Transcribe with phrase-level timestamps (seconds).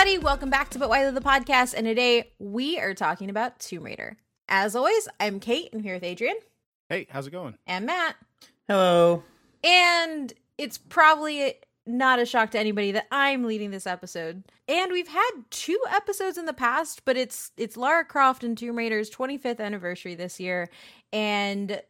[0.00, 0.24] everybody.
[0.24, 1.74] Welcome back to But Why the podcast.
[1.74, 4.16] And today we are talking about Tomb Raider.
[4.48, 5.68] As always, I'm Kate.
[5.74, 6.36] I'm here with Adrian
[6.88, 7.58] Hey, how's it going?
[7.66, 8.16] and Matt.
[8.66, 9.22] Hello.
[9.62, 14.44] And it's probably not a shock to anybody that I'm leading this episode.
[14.68, 18.78] And we've had two episodes in the past, but it's it's Lara Croft and Tomb
[18.78, 20.70] Raider's 25th anniversary this year.
[21.12, 21.80] And s-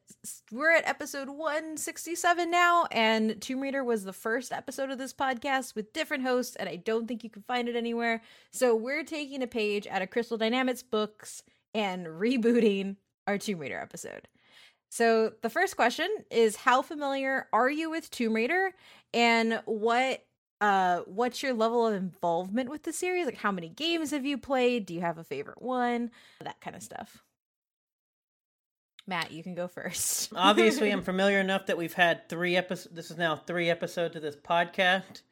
[0.53, 2.87] we're at episode 167 now.
[2.91, 6.77] And Tomb Raider was the first episode of this podcast with different hosts, and I
[6.77, 8.23] don't think you can find it anywhere.
[8.51, 11.43] So we're taking a page out of Crystal Dynamics books
[11.75, 14.29] and rebooting our Tomb Raider episode.
[14.91, 18.73] So the first question is how familiar are you with Tomb Raider
[19.15, 20.25] and what
[20.61, 23.25] uh what's your level of involvement with the series?
[23.25, 24.87] Like how many games have you played?
[24.87, 26.11] Do you have a favorite one?
[26.43, 27.23] That kind of stuff.
[29.11, 30.33] Matt, you can go first.
[30.37, 32.95] Obviously, I'm familiar enough that we've had three episodes.
[32.95, 35.23] This is now three episodes of this podcast.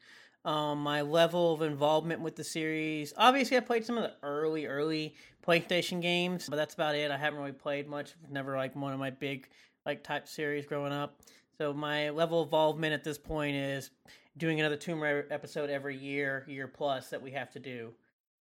[0.43, 3.13] Um, my level of involvement with the series.
[3.15, 5.15] Obviously, I played some of the early, early
[5.47, 7.09] PlayStation games, but that's about it.
[7.09, 8.15] I haven't really played much.
[8.29, 9.47] Never like one of my big
[9.85, 11.21] like type series growing up.
[11.57, 13.91] So my level of involvement at this point is
[14.35, 17.93] doing another Tomb Raider episode every year, year plus that we have to do.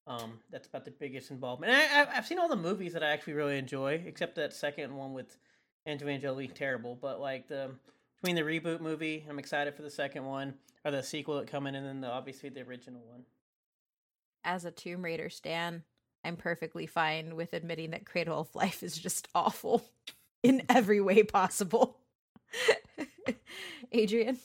[0.08, 1.72] Um, that's about the biggest involvement.
[1.72, 4.52] And I, I- I've seen all the movies that I actually really enjoy, except that
[4.54, 5.36] second one with
[5.86, 6.94] Angelina Jolie, terrible.
[7.00, 7.70] But like the
[8.20, 10.54] between the reboot movie, I'm excited for the second one
[10.84, 13.24] or the sequel that coming, and then the, obviously the original one.
[14.44, 15.82] As a Tomb Raider stan,
[16.24, 19.84] I'm perfectly fine with admitting that Cradle of Life is just awful
[20.42, 21.98] in every way possible.
[23.92, 24.38] Adrian?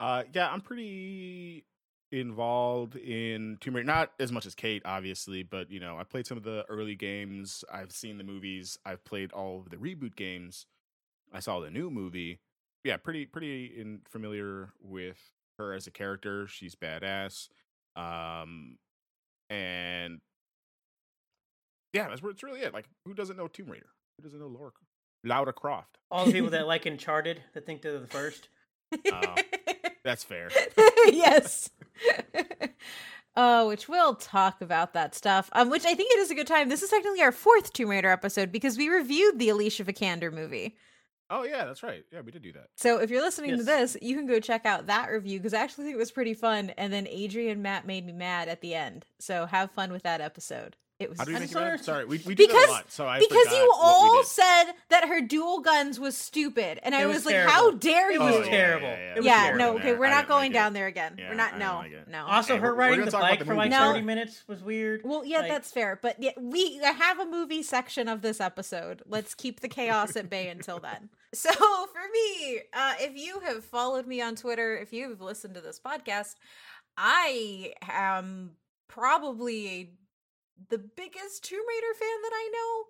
[0.00, 1.64] Uh, yeah, I'm pretty
[2.12, 3.86] involved in Tomb Raider.
[3.86, 6.94] Not as much as Kate, obviously, but you know, I played some of the early
[6.94, 7.64] games.
[7.72, 8.78] I've seen the movies.
[8.84, 10.66] I've played all of the reboot games.
[11.32, 12.40] I saw the new movie.
[12.84, 15.18] Yeah, pretty pretty in, familiar with
[15.58, 16.46] her as a character.
[16.46, 17.48] She's badass.
[17.96, 18.78] Um,
[19.48, 20.20] and
[21.92, 22.74] yeah, that's where it's really it.
[22.74, 23.90] Like, who doesn't know Tomb Raider?
[24.18, 24.72] Who doesn't know Laura
[25.24, 25.98] Laura Croft?
[26.10, 28.48] All the people that like Uncharted that think they're the first.
[29.10, 29.34] Oh.
[30.04, 30.50] That's fair.
[31.06, 31.70] yes.
[33.36, 35.48] Oh, which we'll talk about that stuff.
[35.52, 36.68] Um, which I think it is a good time.
[36.68, 40.76] This is technically our fourth Tomb Raider episode because we reviewed the Alicia Vikander movie.
[41.30, 42.04] Oh yeah, that's right.
[42.12, 42.66] Yeah, we did do that.
[42.76, 45.62] So if you're listening to this, you can go check out that review because I
[45.62, 46.70] actually think it was pretty fun.
[46.76, 49.06] And then Adrian Matt made me mad at the end.
[49.18, 50.76] So have fun with that episode.
[51.02, 51.84] It was How do you I'm think about it?
[51.84, 51.96] sorry.
[51.98, 52.90] Sorry, we, we do that Because- a lot.
[52.92, 57.16] So I because you all said that her dual guns was stupid, and I was,
[57.16, 57.52] was like, terrible.
[57.52, 58.86] "How dare you?" It was Oh, terrible.
[58.88, 59.10] yeah, yeah.
[59.12, 59.58] It was yeah, terrible.
[59.58, 59.98] no, okay, there.
[59.98, 61.16] we're not going like down there again.
[61.18, 61.58] Yeah, we're not.
[61.58, 62.24] No, like no.
[62.26, 63.82] Also, her we're- we're riding the bike the for like movie.
[63.82, 65.02] 30 minutes was weird.
[65.04, 69.02] Well, yeah, Like- that's fair, but yeah, we have a movie section of this episode.
[69.06, 71.10] Let's keep the chaos at bay until then.
[71.34, 75.62] So, for me, uh, if you have followed me on Twitter, if you've listened to
[75.62, 76.34] this podcast,
[76.98, 78.50] I am
[78.86, 79.94] probably
[80.68, 82.84] the biggest Tomb Raider fan that I know.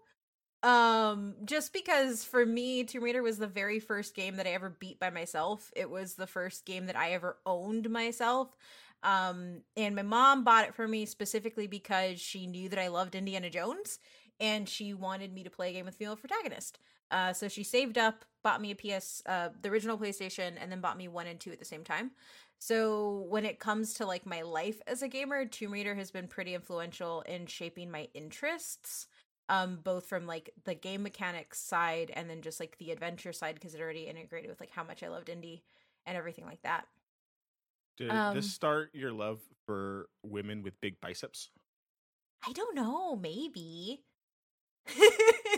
[0.65, 4.71] Um, just because for me, Tomb Raider was the very first game that I ever
[4.71, 5.73] beat by myself.
[5.75, 8.57] It was the first game that I ever owned myself.
[9.03, 13.17] Um, and my mom bought it for me specifically because she knew that I loved
[13.17, 13.99] Indiana Jones
[14.39, 16.79] and she wanted me to play a game with female protagonist.
[17.11, 20.81] Uh, so she saved up, bought me a PS, uh, the original PlayStation, and then
[20.81, 22.13] bought me one and two at the same time.
[22.65, 26.29] So when it comes to like my life as a gamer, Tomb Raider has been
[26.29, 29.09] pretty influential in shaping my interests.
[29.49, 33.57] Um, both from like the game mechanics side and then just like the adventure side
[33.57, 35.63] because it already integrated with like how much I loved indie
[36.07, 36.87] and everything like that.
[37.97, 41.51] Did um, this start your love for women with big biceps?
[42.47, 44.05] I don't know, maybe.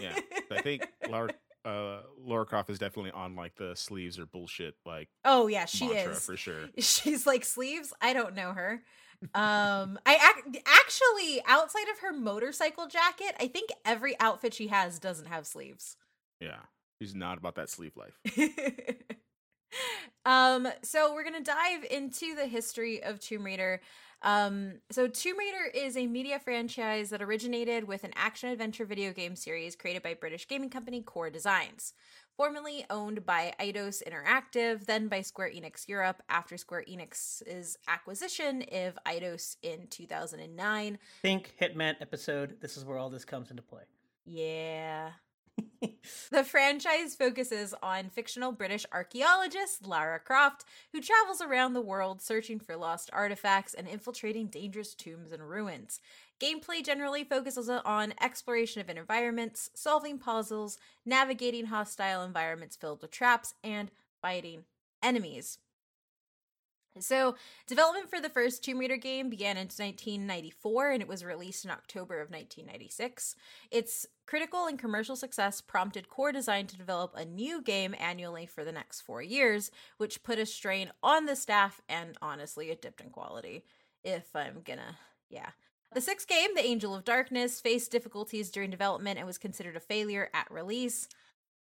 [0.01, 0.19] Yeah,
[0.51, 5.09] I think Laura uh, Laura Croft is definitely on like the sleeves or bullshit like
[5.25, 6.25] Oh yeah, she is.
[6.25, 6.69] for sure.
[6.79, 7.93] She's like sleeves.
[8.01, 8.83] I don't know her.
[9.35, 10.17] Um, I
[10.47, 15.47] ac- actually outside of her motorcycle jacket, I think every outfit she has doesn't have
[15.47, 15.97] sleeves.
[16.41, 16.61] Yeah,
[17.01, 18.19] she's not about that sleeve life.
[20.25, 23.81] um, so we're gonna dive into the history of Tomb Raider.
[24.23, 29.13] Um, so Tomb Raider is a media franchise that originated with an action adventure video
[29.13, 31.93] game series created by British gaming company Core Designs.
[32.37, 38.99] Formerly owned by Eidos Interactive, then by Square Enix Europe after Square Enix's acquisition of
[39.07, 40.99] Eidos in 2009.
[41.23, 42.57] Think Hitman episode.
[42.61, 43.83] This is where all this comes into play.
[44.25, 45.11] Yeah.
[46.31, 52.59] The franchise focuses on fictional British archaeologist Lara Croft, who travels around the world searching
[52.59, 56.01] for lost artifacts and infiltrating dangerous tombs and ruins.
[56.41, 63.55] Gameplay generally focuses on exploration of environments, solving puzzles, navigating hostile environments filled with traps,
[63.63, 63.91] and
[64.21, 64.65] fighting
[65.03, 65.59] enemies.
[67.01, 67.35] So,
[67.67, 71.73] development for the first Tomb Raider game began in 1994 and it was released in
[71.73, 73.35] October of 1996.
[73.73, 78.65] Its critical and commercial success prompted Core Design to develop a new game annually for
[78.65, 83.01] the next four years, which put a strain on the staff and honestly, it dipped
[83.01, 83.65] in quality.
[84.05, 84.99] If I'm gonna,
[85.29, 85.51] yeah.
[85.93, 89.81] The sixth game, The Angel of Darkness, faced difficulties during development and was considered a
[89.81, 91.09] failure at release.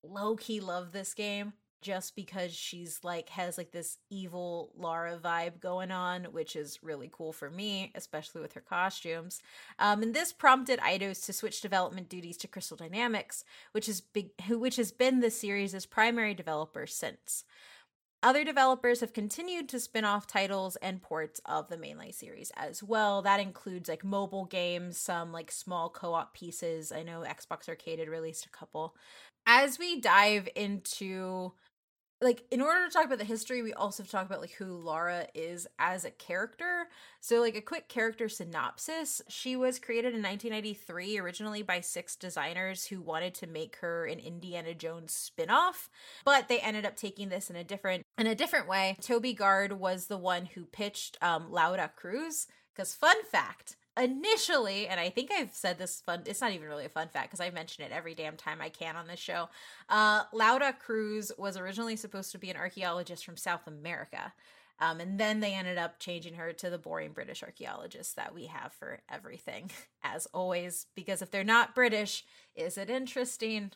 [0.03, 5.59] Low key love this game just because she's like has like this evil Lara vibe
[5.59, 9.41] going on, which is really cool for me, especially with her costumes.
[9.79, 14.31] Um, and this prompted Eidos to switch development duties to Crystal Dynamics, which is big,
[14.50, 17.44] which has been the series' primary developer since.
[18.23, 22.81] Other developers have continued to spin off titles and ports of the mainline series as
[22.81, 23.21] well.
[23.21, 26.91] That includes like mobile games, some like small co op pieces.
[26.91, 28.95] I know Xbox Arcade had released a couple.
[29.45, 31.53] As we dive into
[32.22, 35.28] like in order to talk about the history we also talk about like who lara
[35.36, 36.88] is as a character.
[37.19, 39.22] So like a quick character synopsis.
[39.28, 44.19] She was created in 1993 originally by six designers who wanted to make her an
[44.19, 45.90] indiana jones spin-off
[46.25, 48.96] but they ended up taking this in a different in a different way.
[49.02, 54.99] Toby gard was the one who pitched um, laura cruz because fun fact initially, and
[54.99, 57.49] I think I've said this fun, it's not even really a fun fact because I
[57.49, 59.49] mention it every damn time I can on this show.
[59.89, 64.33] Uh, Laura Cruz was originally supposed to be an archaeologist from South America.
[64.79, 68.45] Um, and then they ended up changing her to the boring British archaeologist that we
[68.45, 69.71] have for everything,
[70.03, 70.85] as always.
[70.95, 72.23] Because if they're not British,
[72.55, 73.71] is it interesting?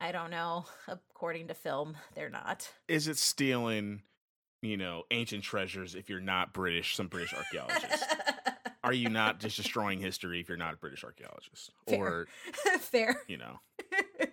[0.00, 0.66] I don't know.
[0.88, 2.68] According to film, they're not.
[2.88, 4.02] Is it stealing,
[4.60, 8.04] you know, ancient treasures if you're not British, some British archaeologist?
[8.84, 11.70] Are you not just destroying history if you're not a British archaeologist?
[11.88, 12.04] Fair.
[12.04, 12.28] Or
[12.78, 13.22] fair.
[13.26, 13.60] You know.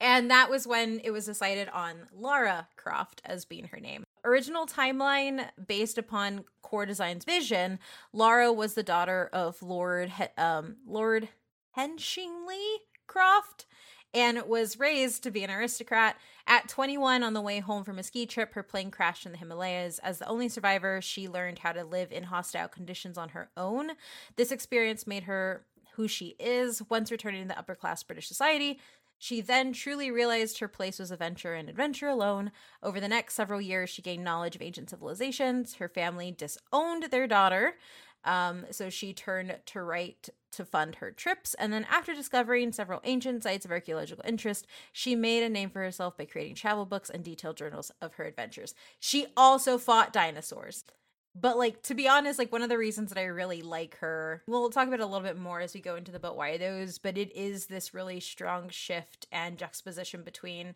[0.00, 4.04] and that was when it was decided on Lara Croft as being her name.
[4.24, 7.78] Original timeline based upon Core Design's vision,
[8.12, 11.30] Lara was the daughter of Lord he- um, Lord
[11.72, 13.64] Henshingly Croft
[14.12, 16.16] and was raised to be an aristocrat.
[16.46, 19.38] At 21, on the way home from a ski trip, her plane crashed in the
[19.38, 19.98] Himalayas.
[20.00, 23.92] As the only survivor, she learned how to live in hostile conditions on her own.
[24.36, 25.64] This experience made her
[25.94, 26.82] who she is.
[26.88, 28.80] Once returning to the upper class British society,
[29.22, 32.52] she then truly realized her place was adventure and adventure alone.
[32.82, 35.74] Over the next several years, she gained knowledge of ancient civilizations.
[35.74, 37.76] Her family disowned their daughter,
[38.24, 41.54] um, so she turned to write to fund her trips.
[41.54, 45.80] And then, after discovering several ancient sites of archaeological interest, she made a name for
[45.80, 48.74] herself by creating travel books and detailed journals of her adventures.
[48.98, 50.84] She also fought dinosaurs.
[51.32, 54.42] But like to be honest, like one of the reasons that I really like her,
[54.48, 56.58] we'll talk about it a little bit more as we go into the but why
[56.58, 60.74] those, but it is this really strong shift and juxtaposition between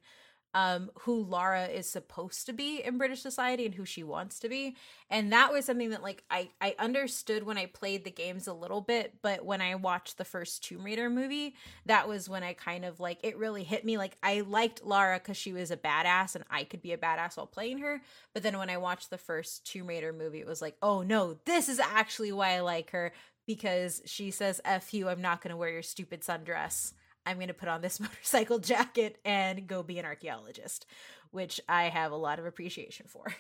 [0.55, 4.49] um, who Lara is supposed to be in British society and who she wants to
[4.49, 4.77] be.
[5.11, 8.53] And that was something that like I I understood when I played the games a
[8.53, 11.57] little bit, but when I watched the first Tomb Raider movie,
[11.87, 13.99] that was when I kind of like it really hit me.
[13.99, 17.37] Like I liked Lara because she was a badass and I could be a badass
[17.37, 18.01] while playing her.
[18.33, 21.37] But then when I watched the first Tomb Raider movie, it was like, oh no,
[21.45, 23.13] this is actually why I like her
[23.47, 26.93] because she says "f you," I'm not gonna wear your stupid sundress.
[27.27, 30.87] I'm going to put on this motorcycle jacket and go be an archaeologist,
[31.31, 33.35] which I have a lot of appreciation for.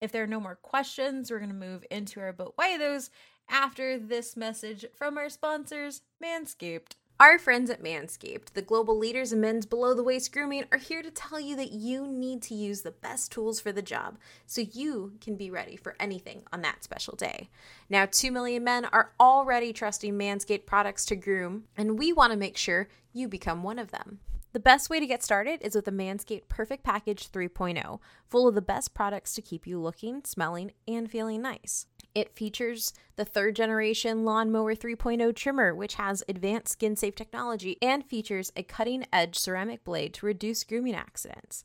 [0.00, 3.08] If there are no more questions, we're going to move into our but why those
[3.48, 6.96] after this message from our sponsors, Manscaped.
[7.20, 11.02] Our friends at Manscaped, the global leaders in men's below the waist grooming, are here
[11.02, 14.62] to tell you that you need to use the best tools for the job so
[14.62, 17.48] you can be ready for anything on that special day.
[17.88, 22.38] Now, 2 million men are already trusting Manscaped products to groom, and we want to
[22.38, 24.18] make sure you become one of them.
[24.52, 28.54] The best way to get started is with the Manscaped Perfect Package 3.0, full of
[28.54, 31.86] the best products to keep you looking, smelling, and feeling nice.
[32.14, 38.04] It features the third generation Lawnmower 3.0 trimmer, which has advanced skin safe technology and
[38.04, 41.64] features a cutting edge ceramic blade to reduce grooming accidents.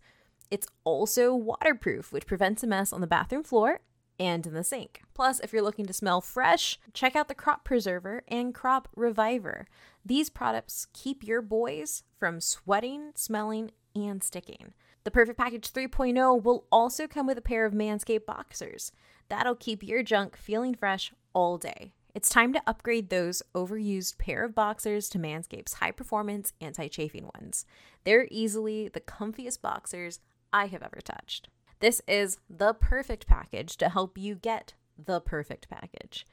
[0.50, 3.82] It's also waterproof, which prevents a mess on the bathroom floor
[4.20, 5.02] and in the sink.
[5.14, 9.68] Plus, if you're looking to smell fresh, check out the Crop Preserver and Crop Reviver.
[10.06, 14.74] These products keep your boys from sweating, smelling, and sticking.
[15.04, 18.92] The Perfect Package 3.0 will also come with a pair of Manscaped boxers.
[19.30, 21.94] That'll keep your junk feeling fresh all day.
[22.14, 27.30] It's time to upgrade those overused pair of boxers to Manscaped's high performance anti chafing
[27.40, 27.66] ones.
[28.06, 30.20] They're easily the comfiest boxers
[30.52, 31.50] I have ever touched.
[31.80, 36.26] This is the perfect package to help you get the perfect package.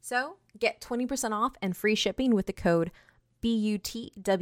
[0.00, 2.90] So get 20% off and free shipping with the code
[3.42, 4.32] BUTWHYTHO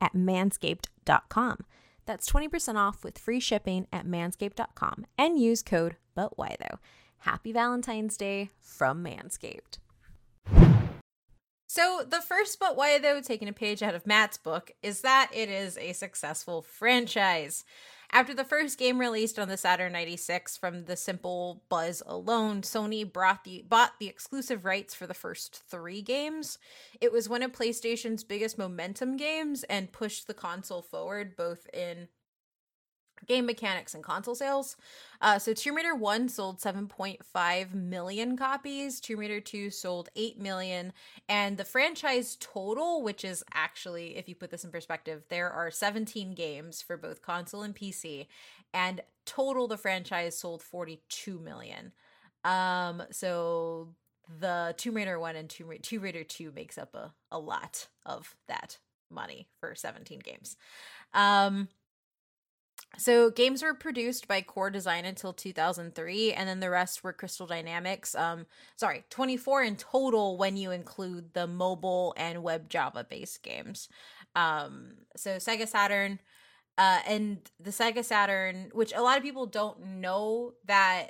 [0.00, 1.58] at manscaped.com.
[2.06, 6.78] That's 20% off with free shipping at manscaped.com and use code But Why Though.
[7.18, 9.78] Happy Valentine's Day from Manscaped.
[11.70, 15.30] So, the first but why, though, taking a page out of Matt's book, is that
[15.34, 17.64] it is a successful franchise.
[18.10, 23.10] After the first game released on the Saturn 96 from the simple buzz alone, Sony
[23.10, 26.58] brought the, bought the exclusive rights for the first three games.
[27.00, 32.08] It was one of PlayStation's biggest momentum games and pushed the console forward both in
[33.26, 34.76] game mechanics and console sales.
[35.20, 40.92] Uh, so Tomb Raider 1 sold 7.5 million copies, Tomb Raider 2 sold 8 million,
[41.28, 45.70] and the franchise total, which is actually, if you put this in perspective, there are
[45.70, 48.26] 17 games for both console and PC,
[48.72, 51.92] and total the franchise sold 42 million.
[52.44, 53.88] Um, so
[54.40, 57.88] the Tomb Raider 1 and Tomb Raider, Tomb Raider 2 makes up a, a lot
[58.06, 58.78] of that
[59.10, 60.56] money for 17 games.
[61.14, 61.68] Um,
[62.96, 67.46] so games were produced by Core Design until 2003, and then the rest were Crystal
[67.46, 68.14] Dynamics.
[68.14, 73.88] Um, sorry, 24 in total when you include the mobile and web Java based games.
[74.34, 76.18] Um, so Sega Saturn,
[76.78, 81.08] uh, and the Sega Saturn, which a lot of people don't know that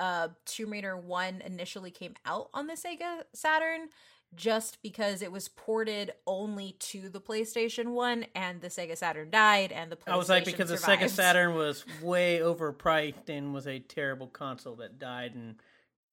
[0.00, 3.88] uh, Tomb Raider 1 initially came out on the Sega Saturn
[4.34, 9.72] just because it was ported only to the PlayStation 1 and the Sega Saturn died
[9.72, 11.02] and the PlayStation I was like because survived.
[11.02, 15.56] the Sega Saturn was way overpriced and was a terrible console that died and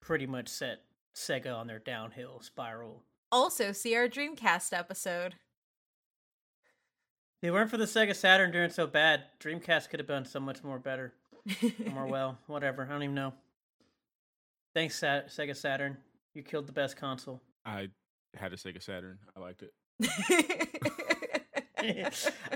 [0.01, 0.81] pretty much set
[1.15, 3.03] Sega on their downhill spiral.
[3.31, 5.35] Also, see our Dreamcast episode.
[7.41, 10.39] If it weren't for the Sega Saturn doing so bad, Dreamcast could have done so
[10.39, 11.13] much more better.
[11.93, 12.83] more well, whatever.
[12.83, 13.33] I don't even know.
[14.73, 15.97] Thanks, Sa- Sega Saturn.
[16.33, 17.41] You killed the best console.
[17.65, 17.89] I
[18.39, 19.17] had a Sega Saturn.
[19.35, 19.73] I liked it.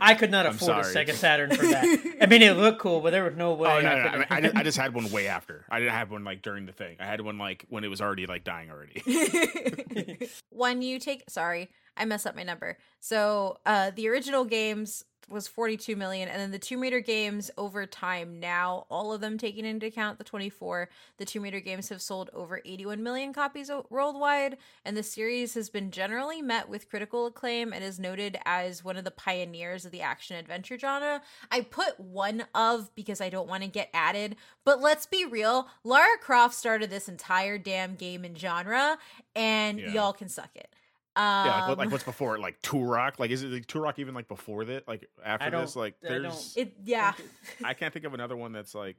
[0.01, 1.05] I could not I'm afford a sorry.
[1.05, 2.17] Sega Saturn for that.
[2.21, 3.69] I mean, it looked cool, but there was no way.
[3.69, 4.09] Oh no, I no, no.
[4.09, 5.65] I, mean, I, just, I just had one way after.
[5.69, 6.97] I didn't have one like during the thing.
[6.99, 10.29] I had one like when it was already like dying already.
[10.49, 12.77] when you take sorry i messed up my number.
[12.99, 17.85] So uh the original games was 42 million and then the tomb raider games over
[17.85, 22.01] time now all of them taking into account the 24 the tomb raider games have
[22.01, 27.27] sold over 81 million copies worldwide and the series has been generally met with critical
[27.27, 31.21] acclaim and is noted as one of the pioneers of the action adventure genre.
[31.49, 35.69] I put one of because i don't want to get added but let's be real
[35.85, 38.97] lara croft started this entire damn game and genre
[39.33, 39.93] and Yeah.
[39.93, 40.75] y'all can suck it
[41.15, 42.41] um, yeah, like, what, like what's before it?
[42.41, 43.19] Like Turok?
[43.19, 44.87] Like is it like Turok even like before that?
[44.87, 45.75] Like after I don't- this?
[45.75, 47.13] Like I there's don't- it yeah
[47.63, 48.95] I can't think of another one that's like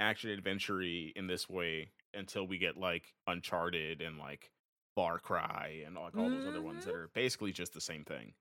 [0.00, 4.50] action adventure in this way until we get like Uncharted and like
[4.96, 6.96] Far Cry and like all those other ones that Mhm.
[6.96, 8.32] are basically just the same thing.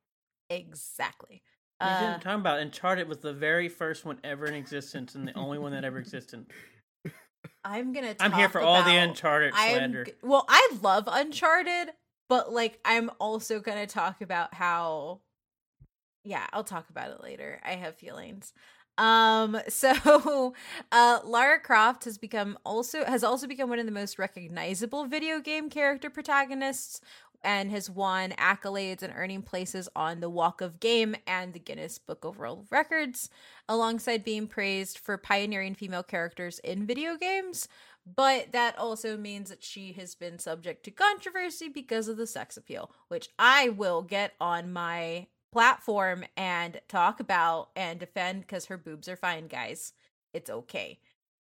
[0.50, 1.44] exactly
[1.82, 5.28] You uh, didn't talk about Uncharted was the very first one ever in existence and
[5.28, 6.46] the only one that ever existed.
[7.64, 10.08] i'm gonna I'm here talk for all the about- Uncharted I'm slander.
[10.24, 11.90] well i love uncharted
[12.30, 15.20] but like i'm also gonna talk about how
[16.28, 17.60] yeah i'll talk about it later.
[17.66, 18.54] I have feelings.
[18.98, 20.54] Um so
[20.92, 25.40] uh lara croft has become also has also become one of the most recognizable video
[25.40, 27.02] game character protagonists
[27.44, 32.00] and has won accolades and earning places on the walk of game and the guinness
[32.00, 33.30] book of world records
[33.70, 37.68] alongside being praised for pioneering female characters in video games
[38.16, 42.58] but that also means that she has been subject to controversy because of the sex
[42.58, 48.78] appeal, which I will get on my platform and talk about and defend because her
[48.78, 49.94] boobs are fine, guys.
[50.34, 51.00] It's okay.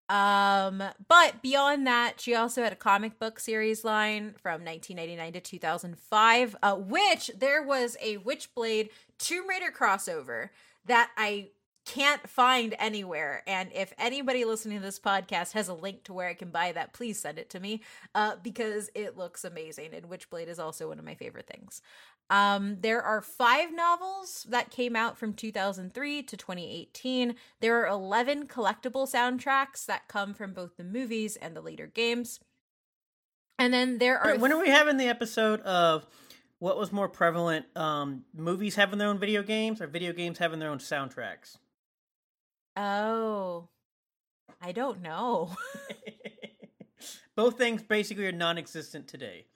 [0.09, 5.41] Um, but beyond that, she also had a comic book series line from 1999 to
[5.41, 10.51] 2005, uh, which there was a Witchblade Tomb Raider crossover
[10.85, 11.49] that I
[11.85, 13.43] can't find anywhere.
[13.47, 16.73] And if anybody listening to this podcast has a link to where I can buy
[16.73, 17.83] that, please send it to me
[18.15, 19.93] uh, because it looks amazing.
[19.95, 21.83] And Witchblade is also one of my favorite things.
[22.31, 27.35] Um, there are five novels that came out from 2003 to 2018.
[27.61, 32.41] There are 11 collectible soundtracks that come from both the movies and the later games.
[33.59, 36.07] And then there are When- When are we having the episode of
[36.61, 37.67] what was more prevalent?
[37.77, 41.59] Um, movies having their own video games or video games having their own soundtracks?
[42.77, 43.69] Oh,
[44.61, 45.57] I don't know.
[47.37, 49.47] Both things basically are non-existent today.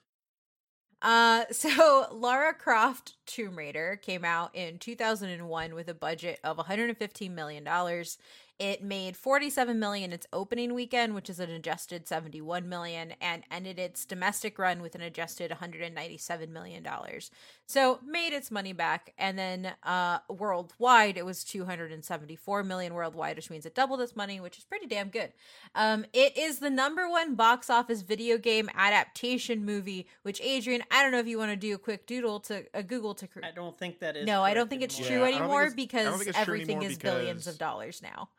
[1.00, 7.34] Uh, so Lara Croft Tomb Raider came out in 2001 with a budget of 115
[7.34, 8.18] million dollars.
[8.58, 13.78] It made 47 million its opening weekend, which is an adjusted 71 million, and ended
[13.78, 17.30] its domestic run with an adjusted 197 million dollars.
[17.66, 23.48] So made its money back, and then uh, worldwide it was 274 million worldwide, which
[23.48, 25.32] means it doubled its money, which is pretty damn good.
[25.76, 30.08] Um, it is the number one box office video game adaptation movie.
[30.22, 32.82] Which Adrian, I don't know if you want to do a quick doodle to a
[32.82, 33.28] Google to.
[33.28, 34.26] Cr- I don't think that is.
[34.26, 35.08] no, I don't think it's anymore.
[35.10, 36.90] true Yeah, I don't think anymore it's- I don't because think it's true everything anymore
[36.90, 38.30] is billions of dollars now.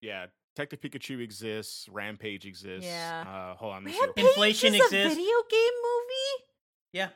[0.00, 0.26] Yeah,
[0.56, 1.88] Detective Pikachu exists.
[1.90, 2.86] Rampage exists.
[2.86, 3.24] Yeah.
[3.26, 3.84] Uh, hold on.
[3.84, 4.30] let me see real Rampage quick.
[4.36, 5.12] Inflation is exists.
[5.12, 6.44] a video game movie?
[6.92, 7.08] Yeah,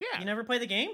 [0.00, 0.18] Yeah.
[0.20, 0.90] you never play the game?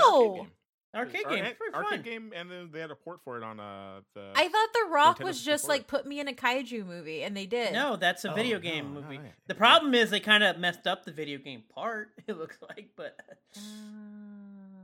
[0.00, 0.46] No.
[0.94, 2.02] Arcade game, ar- pretty arcade fun.
[2.02, 4.30] game, and then they had a port for it on uh the.
[4.36, 7.34] I thought The Rock Nintendo was just like put me in a kaiju movie, and
[7.34, 7.72] they did.
[7.72, 9.14] No, that's a Oh, video game no, movie.
[9.14, 9.30] yeah.
[9.46, 12.10] The problem is they kind of messed up the video game part.
[12.28, 13.16] It looks like, but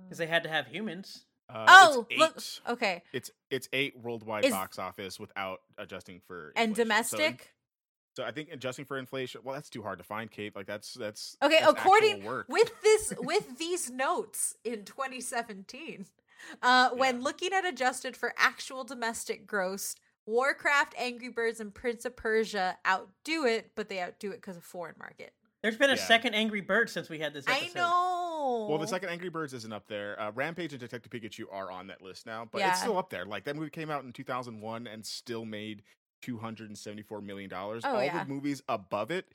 [0.05, 1.25] because they had to have humans.
[1.49, 2.73] Uh, Oh, it's look.
[2.77, 3.03] Okay.
[3.13, 6.75] It's it's eight worldwide Is- box office without adjusting for And inflation.
[7.05, 7.55] So in- domestic?
[8.17, 9.43] So, I think adjusting for inflation.
[9.45, 10.57] Well, that's too hard to find, Kate.
[10.57, 12.47] Like that's that's Okay, that's according work.
[12.49, 16.05] with this with these notes in 2017,
[16.63, 17.23] uh, when Yeah.
[17.23, 19.95] looking at adjusted for actual domestic gross,
[20.27, 24.65] Warcraft, Angry Birds, and Prince of Persia outdo it, but they outdo it because of
[24.65, 25.33] foreign market.
[25.63, 26.05] There's been a Yeah.
[26.07, 27.71] second Angry Bird since we had this episode.
[27.71, 28.18] I know.
[28.69, 30.21] Well, the second Angry Birds isn't up there.
[30.21, 32.71] Uh, Rampage and Detective Pikachu are on that list now, but Yeah.
[32.71, 33.25] it's still up there.
[33.25, 35.83] Like that movie came out in 2001 and still made
[36.23, 37.83] 274 million dollars.
[37.85, 38.25] Oh, All yeah.
[38.25, 39.27] the movies above it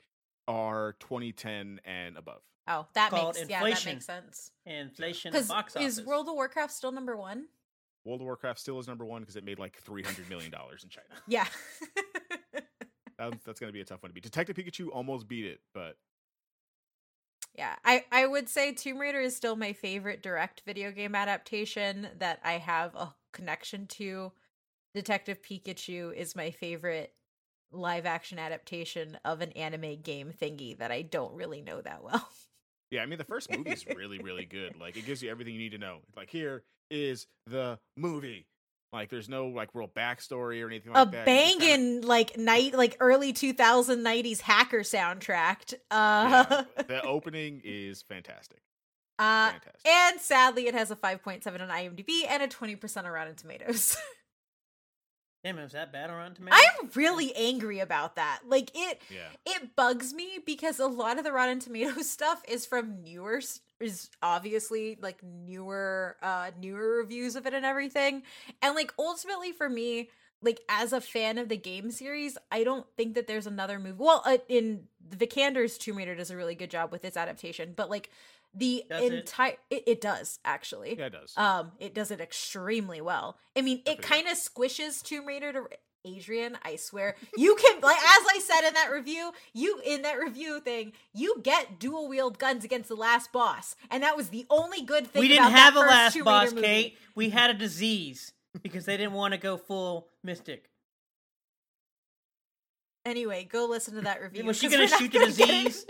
[0.48, 2.42] are 2010 and above.
[2.66, 4.50] Oh, that Called makes yeah, that makes sense.
[4.66, 5.98] Inflation Because box office.
[5.98, 7.46] is World of Warcraft still number one?
[8.04, 10.90] World of Warcraft still is number one because it made like 300 million dollars in
[10.90, 11.08] China.
[11.26, 11.46] Yeah.
[13.18, 14.24] That, that's going to be a tough one to beat.
[14.24, 15.96] Detective Pikachu almost beat it, but
[17.56, 22.08] Yeah, I, I would say Tomb Raider is still my favorite direct video game adaptation
[22.18, 24.32] that I have a connection to.
[24.94, 27.12] Detective Pikachu is my favorite
[27.72, 32.28] live action adaptation of an anime game thingy that I don't really know that well.
[32.90, 34.78] yeah, I mean the first movie is really really good.
[34.80, 35.98] Like it gives you everything you need to know.
[36.16, 38.46] Like here is the movie.
[38.94, 41.26] Like there's no like real backstory or anything like a that.
[41.26, 45.74] Just kinda- banging like night like early 2090s hacker soundtrack.
[45.90, 48.60] Uh, Yeah, the opening is fantastic.
[49.18, 49.80] uh Fantastic.
[49.86, 53.96] and sadly it has a 5.7 on IMDb and a 20% on Rotten Tomatoes.
[55.44, 56.58] Damn, it was that bad on Rotten Tomatoes?
[56.80, 58.40] I'm really angry about that.
[58.48, 59.28] Like it yeah.
[59.44, 63.42] it bugs me because a lot of the Rotten Tomatoes stuff is from newer
[63.78, 68.22] is obviously like newer uh newer reviews of it and everything.
[68.62, 70.08] And like ultimately for me,
[70.40, 73.96] like as a fan of the game series, I don't think that there's another movie.
[73.98, 77.90] Well, uh, in Vikander's Tomb Raider does a really good job with its adaptation, but
[77.90, 78.10] like
[78.54, 79.12] the Does it?
[79.12, 79.84] entire it?
[79.86, 80.96] It, does actually.
[80.98, 81.36] Yeah, it does.
[81.36, 83.36] Um, it does it extremely well.
[83.56, 85.64] I mean, it kind of squishes Tomb Raider to
[86.04, 86.58] Adrian.
[86.62, 90.60] I swear, you can like as I said in that review, you in that review
[90.60, 94.82] thing, you get dual wield guns against the last boss, and that was the only
[94.82, 95.20] good thing.
[95.20, 96.96] we didn't have a last Tomb boss, Kate.
[97.14, 100.68] We had a disease because they didn't want to go full mystic.
[103.06, 104.44] Anyway, go listen to that review.
[104.44, 105.84] Was she gonna shoot the disease?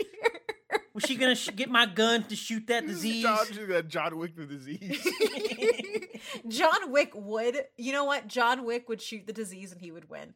[0.95, 1.03] In here.
[1.03, 3.23] Was she gonna sh- get my gun to shoot that disease?
[3.23, 5.07] John, that John Wick the disease.
[6.47, 7.57] John Wick would.
[7.77, 8.27] You know what?
[8.27, 10.33] John Wick would shoot the disease and he would win.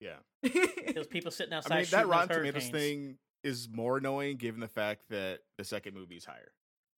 [0.00, 0.16] yeah.
[0.94, 1.72] Those people sitting outside.
[1.72, 2.70] I mean that Rotten Tomatoes hurricanes.
[2.70, 6.52] thing is more annoying given the fact that the second movie is higher.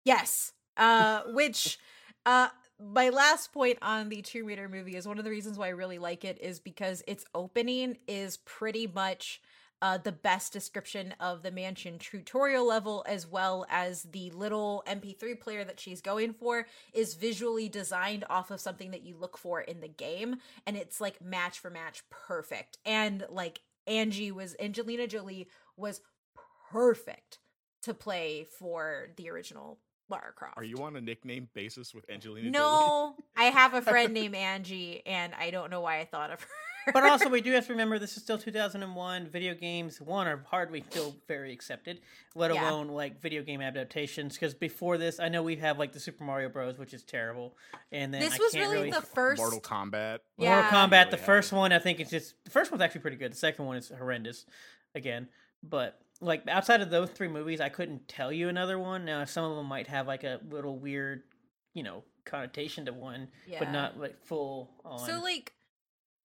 [0.05, 0.53] Yes.
[0.77, 1.79] Uh which
[2.27, 2.49] uh
[2.81, 5.71] my last point on the Tomb Raider movie is one of the reasons why I
[5.71, 9.41] really like it is because its opening is pretty much
[9.81, 15.39] uh, the best description of the mansion tutorial level, as well as the little MP3
[15.39, 19.61] player that she's going for, is visually designed off of something that you look for
[19.61, 20.37] in the game.
[20.67, 22.79] And it's like match for match perfect.
[22.85, 26.01] And like Angie was, Angelina Jolie was
[26.71, 27.39] perfect
[27.83, 30.57] to play for the original Lara Croft.
[30.57, 32.53] Are you on a nickname basis with Angelina Jolie?
[32.53, 36.41] No, I have a friend named Angie, and I don't know why I thought of
[36.41, 36.49] her.
[36.93, 39.27] But also, we do have to remember this is still 2001.
[39.29, 42.01] Video games, one, are hardly still very accepted,
[42.35, 42.71] let Yeah.
[42.71, 44.35] alone like video game adaptations.
[44.35, 47.57] Because before this, I know we have like the Super Mario Bros, which is terrible,
[47.93, 49.39] and then this I was can't really, really the first.
[49.41, 50.21] Mortal Kombat.
[50.37, 50.63] Yeah.
[50.63, 51.11] Mortal Kombat.
[51.11, 53.33] The first one, I think, it's just the first one's actually pretty good.
[53.33, 54.47] The second one is horrendous,
[54.95, 55.29] again.
[55.63, 59.05] But like outside of those three movies, I couldn't tell you another one.
[59.05, 61.23] Now, some of them might have like a little weird,
[61.75, 64.99] you know, connotation to one, but not like full on.
[64.99, 65.53] So like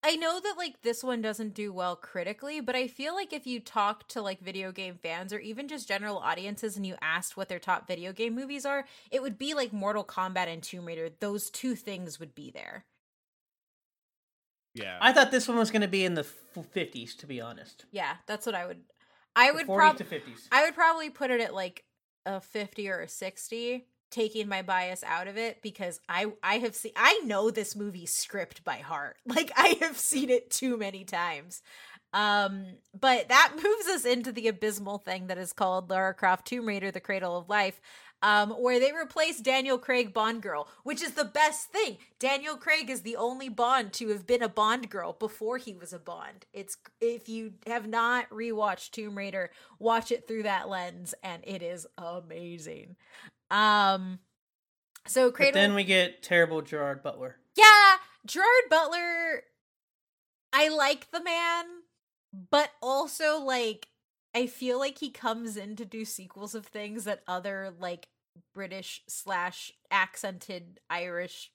[0.06, 3.48] I know that like this one doesn't do well critically, but I feel like if
[3.48, 7.38] you talk to like video game fans or even just general audiences and you asked
[7.38, 10.86] what their top video game movies are, it would be like Mortal Kombat and Tomb
[10.86, 11.10] Raider.
[11.20, 12.84] Those two things would be there.
[14.76, 14.98] Yeah.
[15.00, 17.86] I thought this one was going to be in the fifties, to be honest.
[17.92, 18.82] Yeah, that's what I would.
[19.36, 20.06] I would probably.
[20.52, 21.86] I would probably put it at like
[22.26, 26.76] a 50 or a 60 taking my bias out of it because I I have
[26.76, 29.18] seen I know this movie script by heart.
[29.26, 31.62] Like I have seen it too many times.
[32.14, 32.66] Um
[33.00, 36.92] but that moves us into the abysmal thing that is called Lara Croft Tomb Raider
[36.92, 37.82] The Cradle of Life.
[38.22, 41.98] Um, where they replace Daniel Craig Bond girl, which is the best thing.
[42.20, 45.92] Daniel Craig is the only Bond to have been a Bond girl before he was
[45.92, 46.46] a Bond.
[46.54, 51.62] It's if you have not rewatched Tomb Raider, watch it through that lens, and it
[51.62, 52.96] is amazing.
[53.54, 54.18] Um,
[55.06, 57.38] so But then we get terrible Gerard Butler.
[57.56, 59.44] Yeah, Gerard Butler.
[60.52, 61.66] I like the man,
[62.50, 63.90] but also like
[64.36, 68.08] I feel like he comes in to do sequels of things that other like
[68.56, 71.52] British slash accented Irish.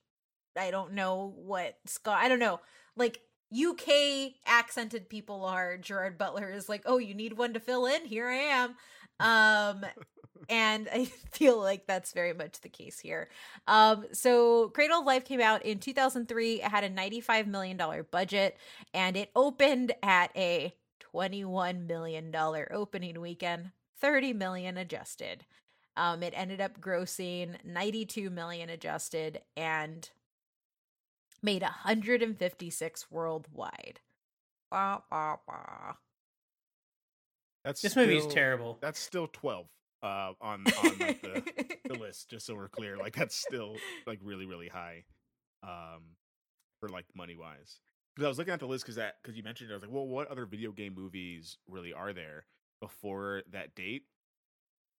[0.56, 2.18] I don't know what Scott.
[2.22, 2.60] I don't know
[2.96, 3.20] like.
[3.50, 8.04] UK accented people are Gerard Butler is like, oh, you need one to fill in?
[8.04, 8.74] Here I am.
[9.20, 9.84] Um,
[10.48, 13.28] and I feel like that's very much the case here.
[13.66, 16.62] Um, so Cradle of Life came out in 2003.
[16.62, 18.56] It had a 95 million dollar budget,
[18.94, 25.44] and it opened at a 21 million dollar opening weekend, 30 million adjusted.
[25.96, 30.08] Um, it ended up grossing 92 million adjusted and
[31.42, 34.00] made 156 worldwide.
[34.70, 35.94] Wah, wah, wah.
[37.64, 38.78] That's This movie is terrible.
[38.80, 39.66] That's still twelve
[40.02, 41.42] uh, on on like, the,
[41.84, 42.30] the list.
[42.30, 45.04] Just so we're clear, like that's still like really really high,
[45.62, 46.02] um,
[46.80, 47.80] for like money wise.
[48.14, 49.82] Because I was looking at the list because that because you mentioned it, I was
[49.82, 52.46] like, well, what other video game movies really are there
[52.80, 54.04] before that date?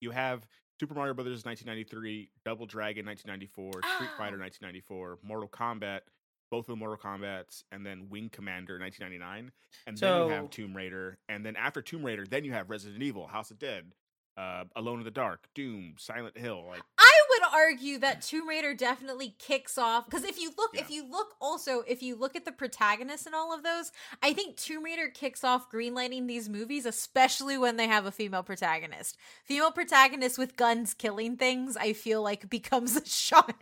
[0.01, 0.45] You have
[0.79, 4.39] Super Mario Brothers 1993, Double Dragon 1994, Street Fighter Oh.
[4.39, 6.01] 1994, Mortal Kombat,
[6.49, 9.51] both of the Mortal Kombat's, and then Wing Commander 1999,
[9.87, 13.01] and then you have Tomb Raider, and then after Tomb Raider, then you have Resident
[13.03, 13.91] Evil, House of Dead,
[14.39, 16.63] uh, Alone in the Dark, Doom, Silent Hill.
[16.67, 20.89] Like I would argue that Tomb Raider definitely kicks off because if you look, if
[20.89, 23.91] you look also, if you look at the protagonists in all of those,
[24.23, 28.43] I think Tomb Raider kicks off greenlighting these movies, especially when they have a female
[28.43, 29.17] protagonist.
[29.43, 33.55] Female protagonist with guns killing things, I feel like becomes a genre.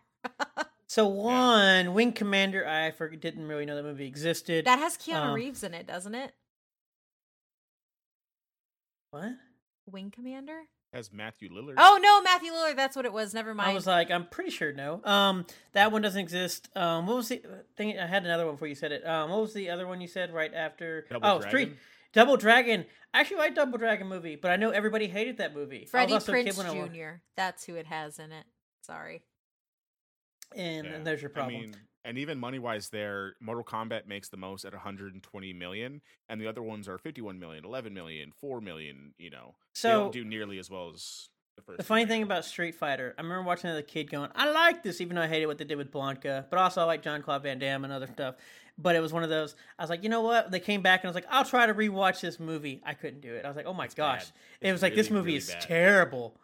[0.87, 4.65] So one Wing Commander, I for, didn't really know that movie existed.
[4.65, 6.33] that has Keanu Um, Reeves in it, doesn't it?
[9.11, 9.33] what?
[9.85, 10.63] Wing Commander.
[10.93, 11.75] has Matthew Lillard.
[11.77, 12.75] Oh no, Matthew Lillard.
[12.75, 13.33] That's what it was.
[13.33, 13.69] Never mind.
[13.69, 15.01] I was like, I'm pretty sure no.
[15.03, 16.69] Um, that one doesn't exist.
[16.75, 17.41] Um, what was the
[17.75, 17.99] thing?
[17.99, 19.05] I had another one before you said it.
[19.05, 21.05] Um, what was the other one you said right after?
[21.09, 21.49] Double oh, Dragon?
[21.49, 21.77] Street
[22.13, 22.85] Double Dragon.
[23.13, 25.79] I actually like Double Dragon movie, but I know everybody hated that movie.
[25.79, 27.21] I was Freddie also Prinze when I wa- Jr.
[27.35, 28.45] That's who it has in it.
[28.81, 29.23] Sorry.
[30.55, 30.93] And, Yeah.
[30.93, 31.55] and there's your problem.
[31.55, 36.01] I mean, and even money wise, there Mortal Kombat makes the most at 120 million,
[36.29, 39.13] and the other ones are 51 million, 11 million, 4 million.
[39.17, 41.79] You know, they so don't do nearly as well as the first.
[41.79, 42.09] The funny Raider.
[42.13, 45.15] thing about Street Fighter, I remember watching as a kid going, I like this, even
[45.17, 47.83] though I hated what they did with Blanka, but also I like Jean-Claude Van Damme
[47.83, 48.35] and other stuff.
[48.77, 50.51] But it was one of those, I was like, you know what?
[50.51, 52.79] They came back and I was like, I'll try to rewatch this movie.
[52.85, 53.43] I couldn't do it.
[53.43, 54.21] I was like, oh my It's gosh.
[54.61, 55.61] It It's was like, this movie really is bad.
[55.61, 56.39] terrible.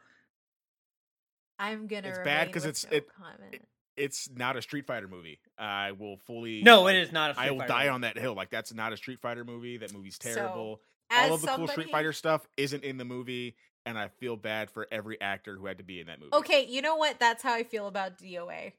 [1.59, 2.09] I'm gonna.
[2.09, 3.65] It's bad because with it's- no it- comment.
[3.97, 5.39] It's not a Street Fighter movie.
[5.57, 6.61] I will fully.
[6.63, 7.89] No, like, it is not a Street I will Fighter die movie.
[7.89, 8.33] on that hill.
[8.33, 9.77] Like that's not a Street Fighter movie.
[9.77, 10.81] That movie's terrible.
[11.09, 14.35] As All of the cool Street Fighter stuff isn't in the movie, and I feel
[14.35, 16.33] bad for every actor who had to be in that movie.
[16.33, 17.19] Okay, you know what?
[17.19, 18.73] That's how I feel about DOA.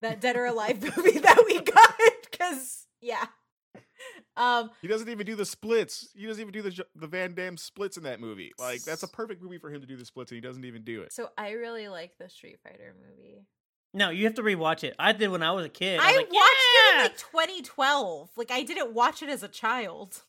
[0.00, 1.94] That Dead or Alive movie that we got.
[2.30, 3.26] Because yeah.
[4.36, 4.70] Um.
[4.80, 6.08] He doesn't even do the splits.
[6.16, 8.52] He doesn't even do the the Van Damme splits in that movie.
[8.58, 10.82] Like that's a perfect movie for him to do the splits, and he doesn't even
[10.82, 11.12] do it.
[11.12, 13.46] So I really like the Street Fighter movie.
[13.94, 14.94] No, you have to rewatch it.
[14.98, 16.00] I did when I was a kid.
[16.00, 18.30] I, I, like, watched it in like 2012.
[18.36, 20.22] Like I didn't watch it as a child.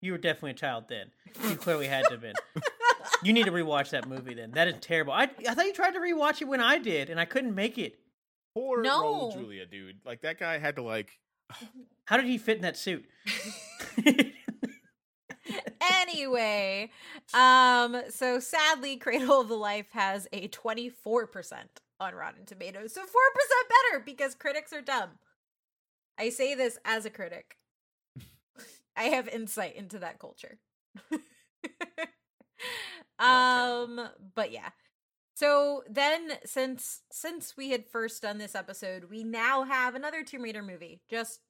[0.00, 1.10] You were definitely a child then.
[1.48, 2.34] You clearly had to have been.
[3.22, 4.50] You need to rewatch that movie then.
[4.52, 5.12] That is terrible.
[5.12, 7.78] I, I thought you tried to rewatch it when I did, and I couldn't make
[7.78, 7.98] it.
[8.54, 9.02] Poor No.
[9.02, 9.96] Raul Julia, dude.
[10.04, 11.18] Like that guy had to like.
[12.04, 13.04] How did he fit in that suit?
[15.80, 16.90] anyway,
[17.32, 20.92] um, so sadly, Cradle of the Life has a 24%
[22.02, 22.92] on Rotten Tomatoes.
[22.92, 25.10] So 4% better because critics are dumb.
[26.18, 27.56] I say this as a critic.
[28.96, 30.58] I have insight into that culture.
[33.18, 34.70] um, but yeah.
[35.34, 40.42] So then since since we had first done this episode, we now have another Tomb
[40.42, 41.40] Raider movie, just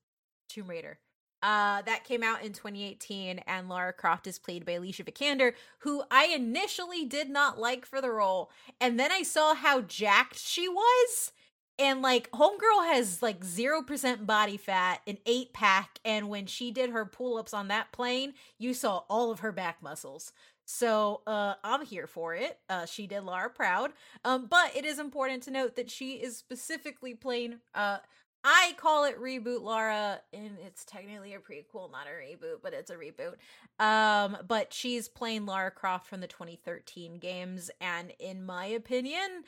[0.48, 1.00] Tomb Raider.
[1.42, 6.04] Uh, that came out in 2018, and Lara Croft is played by Alicia Vikander, who
[6.10, 8.50] I initially did not like for the role,
[8.80, 11.32] and then I saw how jacked she was,
[11.78, 16.90] and like homegirl has like 0% body fat an eight pack and when she did
[16.90, 20.32] her pull-ups on that plane you saw all of her back muscles.
[20.64, 22.58] So uh i'm here for it.
[22.68, 23.92] Uh she did lara proud.
[24.24, 27.98] Um but it is important to note that she is specifically playing uh
[28.44, 32.90] I call it reboot Lara, and it's technically a prequel, not a reboot, but it's
[32.90, 33.34] a reboot.
[33.78, 39.44] Um, but she's playing Lara Croft from the 2013 games, and in my opinion,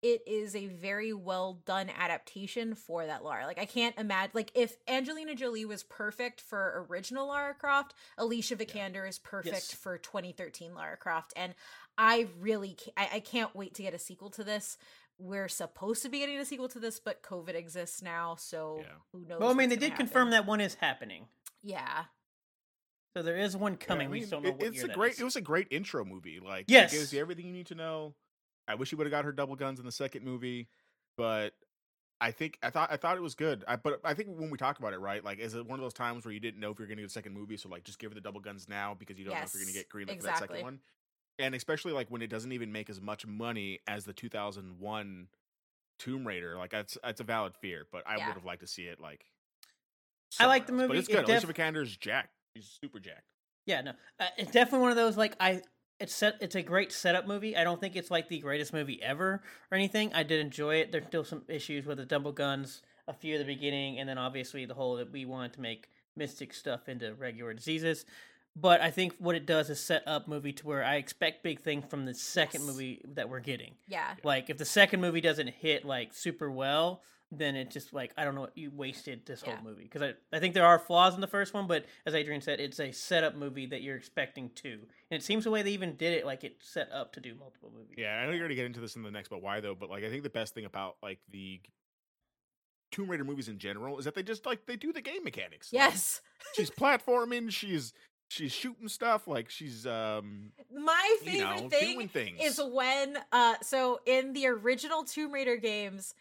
[0.00, 3.46] it is a very well done adaptation for that Lara.
[3.46, 8.56] Like I can't imagine like if Angelina Jolie was perfect for original Lara Croft, Alicia
[8.56, 9.08] Vikander yeah.
[9.08, 9.74] is perfect yes.
[9.74, 11.54] for 2013 Lara Croft, and
[11.96, 14.78] I really can't, I, I can't wait to get a sequel to this
[15.18, 18.86] we're supposed to be getting a sequel to this, but COVID exists now, so yeah.
[19.12, 19.40] who knows?
[19.40, 20.06] Well, I mean, they did happen.
[20.06, 21.26] confirm that one is happening.
[21.62, 22.04] Yeah.
[23.16, 24.02] So there is one coming.
[24.02, 25.18] Yeah, I mean, we just don't know it, it's a great.
[25.18, 26.40] It was a great intro movie.
[26.44, 28.14] Like, yes, it gives you everything you need to know.
[28.68, 30.68] I wish you would have got her double guns in the second movie,
[31.16, 31.54] but
[32.20, 33.64] I think I thought I thought it was good.
[33.66, 35.24] I but I think when we talk about it, right?
[35.24, 37.02] Like, is it one of those times where you didn't know if you're going to
[37.02, 39.24] get a second movie, so like just give her the double guns now because you
[39.24, 40.46] don't yes, know if you're going to get green exactly.
[40.46, 40.80] for that second one.
[41.38, 45.28] And especially like when it doesn't even make as much money as the 2001
[45.98, 46.56] Tomb Raider.
[46.56, 48.28] Like that's that's a valid fear, but I yeah.
[48.28, 49.24] would have liked to see it like.
[50.38, 50.80] I like the else.
[50.82, 50.88] movie.
[50.88, 51.18] But it's good.
[51.18, 52.34] It def- Alicia Vikander's jacked.
[52.56, 53.24] She's super jacked.
[53.66, 55.62] Yeah, no, uh, it's definitely one of those like I.
[56.00, 56.36] It's set.
[56.40, 57.56] It's a great setup movie.
[57.56, 60.12] I don't think it's like the greatest movie ever or anything.
[60.14, 60.92] I did enjoy it.
[60.92, 64.16] There's still some issues with the double guns, a few at the beginning, and then
[64.16, 68.04] obviously the whole that we wanted to make mystic stuff into regular diseases.
[68.60, 71.60] But I think what it does is set up movie to where I expect big
[71.60, 72.70] things from the second yes.
[72.70, 73.74] movie that we're getting.
[73.86, 74.14] Yeah.
[74.24, 78.24] Like if the second movie doesn't hit like super well, then it's just like I
[78.24, 79.54] don't know you wasted this yeah.
[79.54, 82.14] whole movie because I I think there are flaws in the first one, but as
[82.14, 84.72] Adrian said, it's a setup movie that you're expecting to,
[85.10, 87.34] and it seems the way they even did it, like it set up to do
[87.34, 87.96] multiple movies.
[87.98, 89.74] Yeah, I know you're gonna get into this in the next, but why though?
[89.74, 91.60] But like I think the best thing about like the
[92.90, 95.68] Tomb Raider movies in general is that they just like they do the game mechanics.
[95.70, 97.92] Yes, like, she's platforming, she's
[98.28, 103.98] she's shooting stuff like she's um my favorite you know, thing is when uh so
[104.06, 106.14] in the original tomb raider games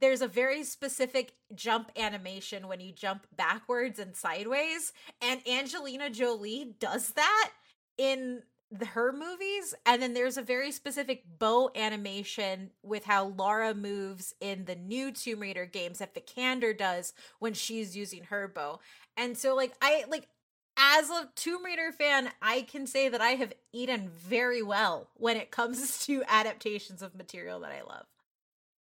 [0.00, 4.92] there's a very specific jump animation when you jump backwards and sideways
[5.22, 7.50] and angelina jolie does that
[7.96, 13.74] in the, her movies and then there's a very specific bow animation with how lara
[13.74, 18.48] moves in the new tomb raider games that the vikander does when she's using her
[18.48, 18.80] bow.
[19.16, 20.28] And so like i like
[20.76, 25.36] as a Tomb Raider fan, I can say that I have eaten very well when
[25.36, 28.06] it comes to adaptations of material that I love.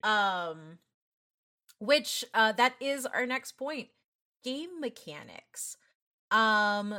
[0.03, 0.79] Um
[1.79, 3.89] which uh that is our next point.
[4.43, 5.77] Game mechanics.
[6.31, 6.95] Um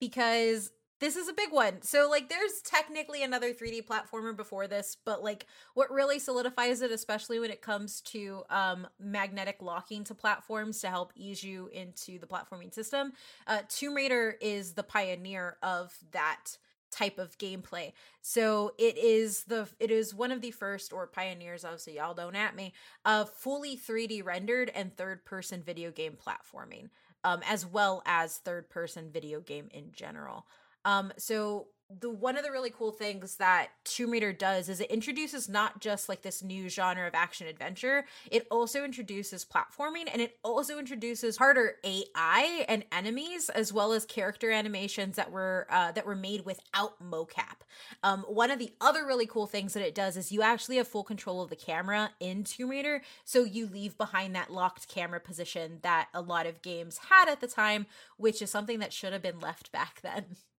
[0.00, 1.82] because this is a big one.
[1.82, 6.90] So like there's technically another 3D platformer before this, but like what really solidifies it
[6.90, 12.18] especially when it comes to um magnetic locking to platforms to help ease you into
[12.18, 13.12] the platforming system.
[13.46, 16.56] Uh Tomb Raider is the pioneer of that
[16.90, 17.92] type of gameplay.
[18.22, 22.36] So it is the it is one of the first or pioneers obviously y'all don't
[22.36, 22.72] at me
[23.04, 26.88] of fully 3D rendered and third person video game platforming.
[27.24, 30.46] Um, as well as third person video game in general.
[30.86, 34.90] Um, so the one of the really cool things that Tomb Raider does is it
[34.90, 40.20] introduces not just like this new genre of action adventure, it also introduces platforming and
[40.20, 45.92] it also introduces harder AI and enemies as well as character animations that were uh,
[45.92, 47.62] that were made without mocap.
[48.02, 50.88] Um, one of the other really cool things that it does is you actually have
[50.88, 55.20] full control of the camera in Tomb Raider, so you leave behind that locked camera
[55.20, 59.12] position that a lot of games had at the time, which is something that should
[59.12, 60.24] have been left back then.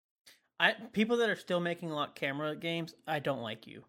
[0.60, 3.84] I people that are still making lock camera games, I don't like you.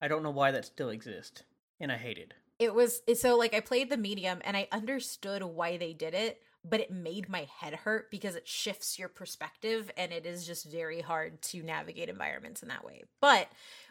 [0.00, 1.42] I don't know why that still exists,
[1.80, 2.34] and I hate it.
[2.58, 6.40] It was so like I played the medium and I understood why they did it,
[6.64, 10.70] but it made my head hurt because it shifts your perspective and it is just
[10.70, 13.02] very hard to navigate environments in that way.
[13.20, 13.48] But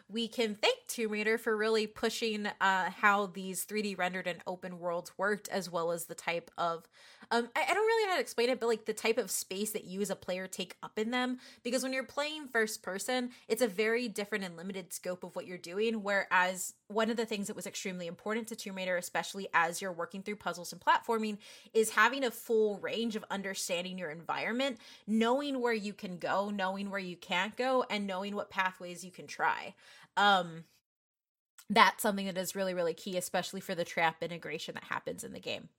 [0.08, 4.78] we can thank Tomb Raider for really pushing uh, how these 3D rendered and open
[4.78, 6.88] worlds worked, as well as the type of
[7.32, 9.30] um, I, I don't really know how to explain it, but like the type of
[9.30, 11.38] space that you as a player take up in them.
[11.62, 15.46] Because when you're playing first person, it's a very different and limited scope of what
[15.46, 16.02] you're doing.
[16.02, 19.92] Whereas one of the things that was extremely important to Tomb Raider, especially as you're
[19.92, 21.38] working through puzzles and platforming,
[21.72, 26.90] is having a full range of understanding your environment, knowing where you can go, knowing
[26.90, 29.74] where you can't go, and knowing what pathways you can try.
[30.18, 30.64] Um,
[31.70, 35.32] that's something that is really, really key, especially for the trap integration that happens in
[35.32, 35.70] the game.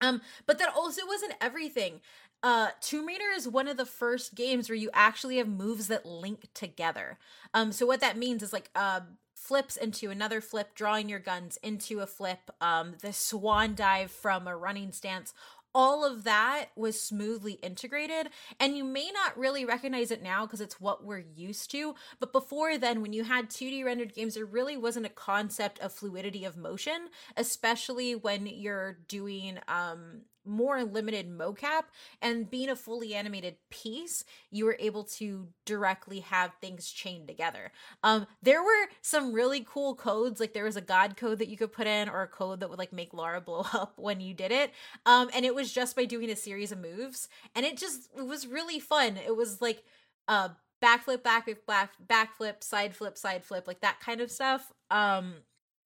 [0.00, 2.00] Um, but that also wasn't everything.
[2.42, 6.06] Uh, Tomb Raider is one of the first games where you actually have moves that
[6.06, 7.18] link together.
[7.52, 9.00] Um, so what that means is like, uh,
[9.34, 14.46] flips into another flip, drawing your guns into a flip, um, the swan dive from
[14.46, 15.32] a running stance,
[15.74, 18.28] all of that was smoothly integrated
[18.58, 22.32] and you may not really recognize it now because it's what we're used to but
[22.32, 26.44] before then when you had 2d rendered games there really wasn't a concept of fluidity
[26.44, 31.84] of motion especially when you're doing um more limited mocap
[32.20, 37.72] and being a fully animated piece you were able to directly have things chained together.
[38.02, 41.56] Um there were some really cool codes like there was a god code that you
[41.56, 44.34] could put in or a code that would like make lara blow up when you
[44.34, 44.72] did it.
[45.06, 48.26] Um and it was just by doing a series of moves and it just it
[48.26, 49.16] was really fun.
[49.16, 49.84] It was like
[50.28, 50.50] uh
[50.82, 54.72] backflip back back backflip side flip side flip like that kind of stuff.
[54.90, 55.34] Um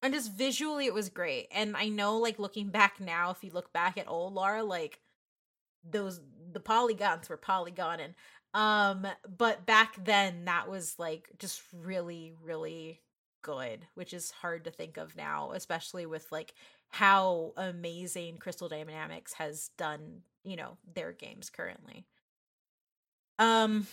[0.04, 1.48] and just visually it was great.
[1.50, 5.00] And i know like looking back now if you look back at old lara like
[5.88, 6.20] those
[6.52, 8.14] the polygons were polygoning
[8.54, 13.00] um but back then that was like just really really
[13.42, 16.54] good which is hard to think of now especially with like
[16.88, 22.04] how amazing crystal dynamics has done you know their games currently.
[23.38, 23.86] Um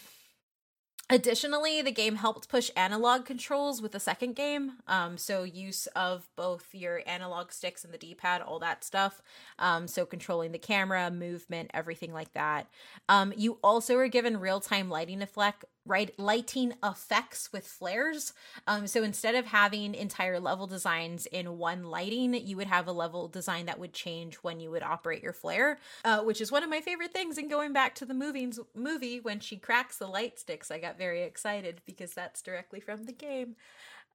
[1.12, 4.78] Additionally, the game helped push analog controls with the second game.
[4.88, 9.22] Um, so, use of both your analog sticks and the D pad, all that stuff.
[9.60, 12.68] Um, so, controlling the camera, movement, everything like that.
[13.10, 18.34] Um, you also were given real time lighting effect, right lighting effects with flares.
[18.68, 22.92] Um so instead of having entire level designs in one lighting you would have a
[22.92, 26.64] level design that would change when you would operate your flare uh, which is one
[26.64, 27.38] of my favorite things.
[27.38, 30.98] And going back to the movies movie when she cracks the light sticks i got
[30.98, 33.56] very excited because that's directly from the game.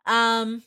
[0.07, 0.63] Um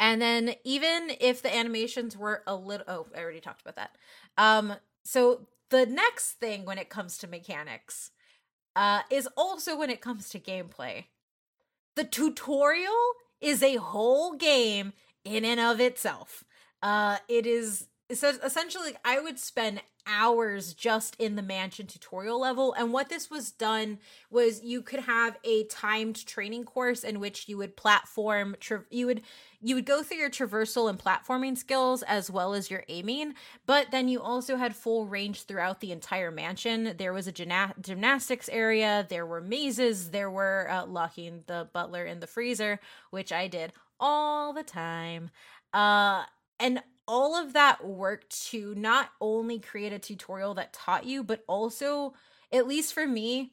[0.00, 3.96] and then even if the animations were a little oh i already talked about that.
[4.36, 4.74] Um
[5.04, 8.10] so the next thing when it comes to mechanics
[8.76, 11.04] uh, is also when it comes to gameplay.
[11.96, 14.92] The tutorial is a whole game
[15.24, 16.44] in and of itself.
[16.82, 22.74] Uh, it is so essentially I would spend hours just in the mansion tutorial level
[22.74, 23.98] and what this was done
[24.30, 29.06] was you could have a timed training course in which you would platform tra- you
[29.06, 29.22] would
[29.64, 33.32] you would go through your traversal and platforming skills as well as your aiming,
[33.64, 36.94] but then you also had full range throughout the entire mansion.
[36.98, 42.04] There was a gymna- gymnastics area, there were mazes, there were uh, locking the butler
[42.04, 45.30] in the freezer, which I did all the time.
[45.72, 46.24] Uh,
[46.60, 51.44] and all of that work to not only create a tutorial that taught you, but
[51.46, 52.14] also,
[52.52, 53.52] at least for me,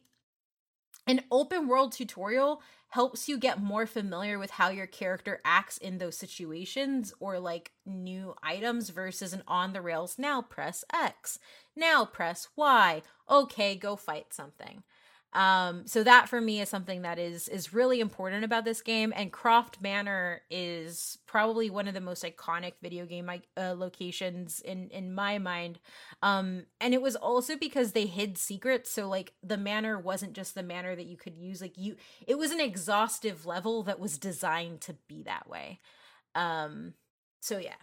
[1.07, 5.97] an open world tutorial helps you get more familiar with how your character acts in
[5.97, 11.39] those situations or like new items versus an on the rails now press X,
[11.75, 13.01] now press Y.
[13.29, 14.83] Okay, go fight something.
[15.33, 19.13] Um, so that for me is something that is is really important about this game.
[19.15, 24.89] And Croft Manor is probably one of the most iconic video game uh, locations in
[24.89, 25.79] in my mind.
[26.21, 28.91] Um, and it was also because they hid secrets.
[28.91, 31.61] So like the manor wasn't just the manor that you could use.
[31.61, 31.95] Like you,
[32.27, 35.79] it was an exhaustive level that was designed to be that way.
[36.35, 36.95] Um,
[37.39, 37.75] so yeah.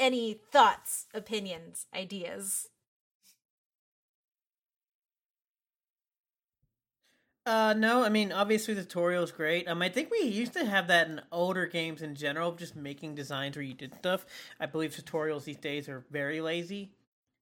[0.00, 2.68] Any thoughts, opinions, ideas?
[7.48, 9.66] Uh, no, I mean obviously the tutorial is great.
[9.66, 13.14] Um, I think we used to have that in older games in general, just making
[13.14, 14.26] designs where you did stuff.
[14.60, 16.90] I believe tutorials these days are very lazy,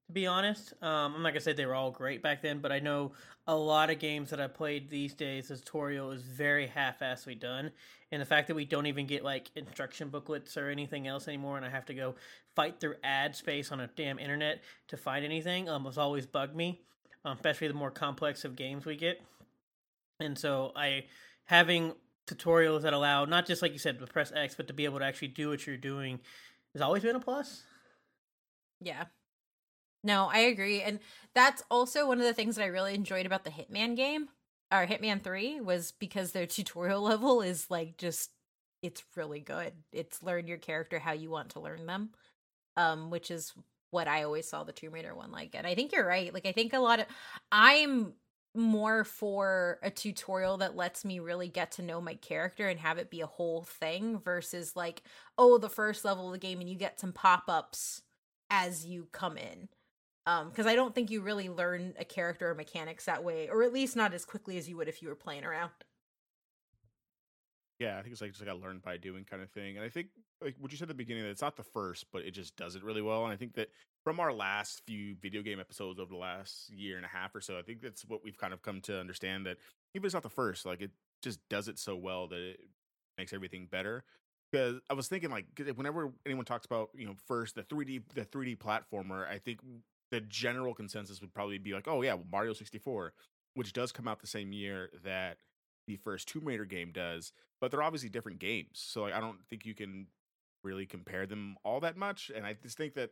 [0.06, 0.74] to be honest.
[0.80, 3.14] Um, I'm not gonna say they were all great back then, but I know
[3.48, 7.72] a lot of games that I played these days, the tutorial is very half-assedly done,
[8.12, 11.56] and the fact that we don't even get like instruction booklets or anything else anymore,
[11.56, 12.14] and I have to go
[12.54, 16.54] fight through ad space on a damn internet to find anything, um, has always bugged
[16.54, 16.80] me.
[17.24, 19.20] Um, especially the more complex of games we get.
[20.20, 21.04] And so I
[21.44, 21.94] having
[22.26, 24.98] tutorials that allow not just like you said to press X, but to be able
[24.98, 26.20] to actually do what you're doing
[26.72, 27.62] has always been a plus.
[28.80, 29.04] Yeah.
[30.02, 30.82] No, I agree.
[30.82, 31.00] And
[31.34, 34.28] that's also one of the things that I really enjoyed about the Hitman game
[34.72, 38.30] or Hitman 3 was because their tutorial level is like just
[38.82, 39.72] it's really good.
[39.92, 42.10] It's learn your character how you want to learn them.
[42.76, 43.54] Um, which is
[43.90, 45.54] what I always saw the Tomb Raider one like.
[45.54, 46.32] And I think you're right.
[46.32, 47.06] Like I think a lot of
[47.50, 48.12] I'm
[48.56, 52.98] more for a tutorial that lets me really get to know my character and have
[52.98, 55.02] it be a whole thing versus like
[55.38, 58.02] oh the first level of the game and you get some pop-ups
[58.50, 59.68] as you come in.
[60.26, 63.62] Um because i don't think you really learn a character or mechanics that way or
[63.62, 65.70] at least not as quickly as you would if you were playing around
[67.78, 69.84] yeah i think it's like just like a learn by doing kind of thing and
[69.84, 70.08] i think
[70.42, 72.56] like what you said at the beginning that it's not the first but it just
[72.56, 73.68] does it really well and i think that
[74.06, 77.40] from our last few video game episodes over the last year and a half or
[77.40, 79.56] so, I think that's what we've kind of come to understand that
[79.94, 80.92] even if it's not the first, like it
[81.24, 82.60] just does it so well that it
[83.18, 84.04] makes everything better.
[84.52, 88.24] Because I was thinking, like whenever anyone talks about, you know, first the 3D, the
[88.24, 89.58] 3D platformer, I think
[90.12, 93.12] the general consensus would probably be like, oh yeah, well, Mario 64,
[93.54, 95.38] which does come out the same year that
[95.88, 98.68] the first Tomb Raider game does, but they're obviously different games.
[98.74, 100.06] So like, I don't think you can
[100.64, 102.30] really compare them all that much.
[102.34, 103.10] And I just think that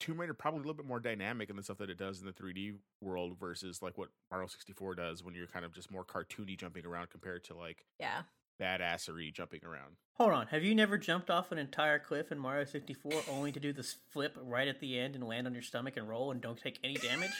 [0.00, 2.26] Tomb Raider probably a little bit more dynamic in the stuff that it does in
[2.26, 6.04] the 3D world versus like what Mario 64 does when you're kind of just more
[6.04, 8.22] cartoony jumping around compared to like Yeah.
[8.60, 9.96] badassery jumping around.
[10.14, 13.60] Hold on, have you never jumped off an entire cliff in Mario 64 only to
[13.60, 16.40] do this flip right at the end and land on your stomach and roll and
[16.40, 17.30] don't take any damage?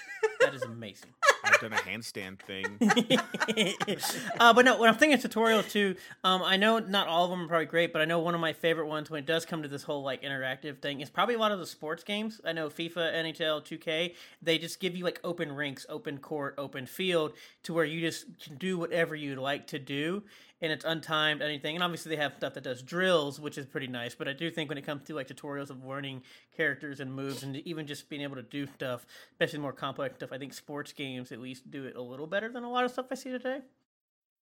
[0.41, 1.11] that is amazing.
[1.45, 2.79] I've done a handstand thing.
[4.41, 7.43] uh, but no, when I'm thinking tutorials too, um, I know not all of them
[7.43, 9.63] are probably great, but I know one of my favorite ones when it does come
[9.63, 12.41] to this whole like interactive thing is probably a lot of the sports games.
[12.45, 16.87] I know FIFA, NHL, 2K, they just give you like open rinks, open court, open
[16.87, 17.33] field
[17.65, 20.23] to where you just can do whatever you'd like to do
[20.61, 23.87] and it's untimed anything and obviously they have stuff that does drills which is pretty
[23.87, 26.23] nice but i do think when it comes to like tutorials of learning
[26.57, 30.33] characters and moves and even just being able to do stuff especially more complex stuff
[30.33, 32.91] i think sports games at least do it a little better than a lot of
[32.91, 33.61] stuff i see today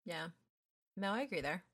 [0.05, 0.27] Yeah.
[0.97, 1.65] No, I agree there.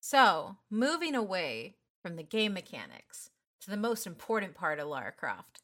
[0.00, 3.30] So, moving away from the game mechanics
[3.62, 5.62] to the most important part of Lara Croft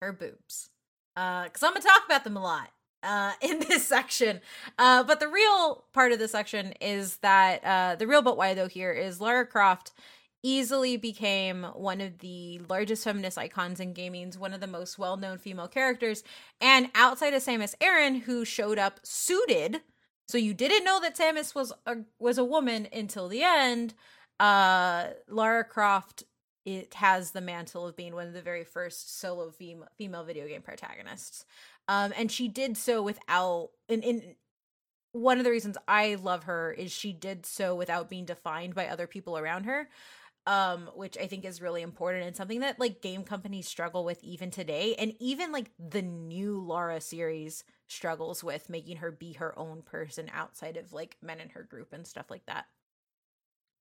[0.00, 0.70] her boobs.
[1.16, 2.70] Uh, because I'm going to talk about them a lot
[3.02, 4.40] uh, in this section.
[4.78, 8.54] Uh, but the real part of this section is that uh, the real but why,
[8.54, 9.92] though, here is Lara Croft
[10.42, 15.16] easily became one of the largest feminist icons in gaming, one of the most well
[15.16, 16.22] known female characters.
[16.60, 19.82] And outside of Samus Aran, who showed up suited,
[20.28, 23.94] so you didn't know that Samus was a, was a woman until the end.
[24.38, 26.24] Uh, Lara Croft
[26.66, 30.48] it has the mantle of being one of the very first solo fem- female video
[30.48, 31.46] game protagonists.
[31.88, 34.34] Um, and she did so without in in
[35.12, 38.88] one of the reasons I love her is she did so without being defined by
[38.88, 39.88] other people around her.
[40.48, 44.22] Um, which I think is really important and something that like game companies struggle with
[44.22, 44.94] even today.
[44.94, 50.30] And even like the new Lara series struggles with making her be her own person
[50.32, 52.66] outside of like men in her group and stuff like that.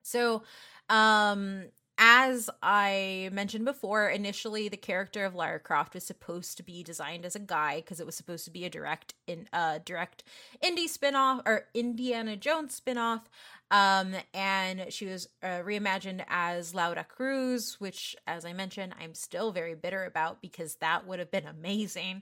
[0.02, 0.44] So,
[0.90, 1.66] um,
[1.98, 7.26] as I mentioned before, initially the character of Lara Croft was supposed to be designed
[7.26, 10.24] as a guy because it was supposed to be a direct in uh direct
[10.64, 13.30] indie spin-off or Indiana Jones spin-off.
[13.72, 19.52] Um and she was uh, reimagined as Laura Cruz, which as I mentioned, I'm still
[19.52, 22.22] very bitter about because that would have been amazing.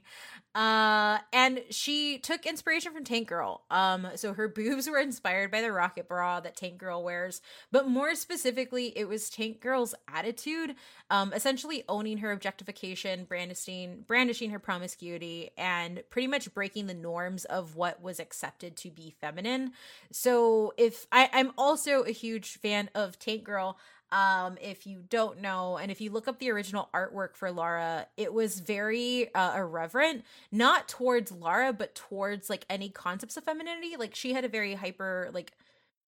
[0.54, 3.64] Uh and she took inspiration from Tank Girl.
[3.70, 7.40] Um so her boobs were inspired by the rocket bra that Tank Girl wears,
[7.70, 10.74] but more specifically it was Tank Girl's attitude,
[11.10, 17.44] um, essentially owning her objectification, brandishing, brandishing her promiscuity, and pretty much breaking the norms
[17.44, 19.72] of what was accepted to be feminine.
[20.12, 23.76] So, if I, I'm also a huge fan of Tank Girl.
[24.12, 28.06] Um, if you don't know, and if you look up the original artwork for Lara,
[28.16, 33.96] it was very uh, irreverent, not towards Lara, but towards like any concepts of femininity.
[33.98, 35.52] Like she had a very hyper, like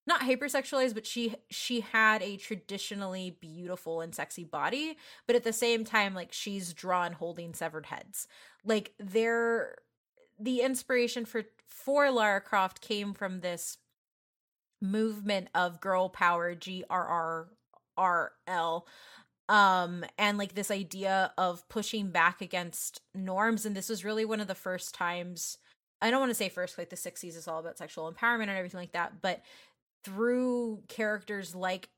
[0.06, 4.96] not hypersexualized but she she had a traditionally beautiful and sexy body
[5.26, 8.28] but at the same time like she's drawn holding severed heads
[8.64, 9.74] like there
[10.38, 13.78] the inspiration for for Lara Croft came from this
[14.80, 17.46] movement of girl power GRRRL
[19.48, 24.40] um and like this idea of pushing back against norms and this was really one
[24.40, 25.58] of the first times
[26.02, 28.50] I don't want to say first like the 60s is all about sexual empowerment and
[28.50, 29.42] everything like that but
[30.04, 31.88] through characters like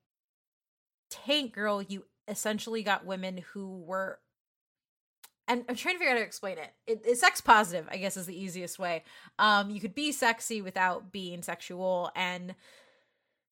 [1.11, 4.18] Tank Girl, you essentially got women who were
[5.49, 6.70] and I'm trying to figure out how to explain it.
[6.86, 7.03] it.
[7.05, 9.03] It's sex positive, I guess, is the easiest way.
[9.38, 12.55] Um, you could be sexy without being sexual, and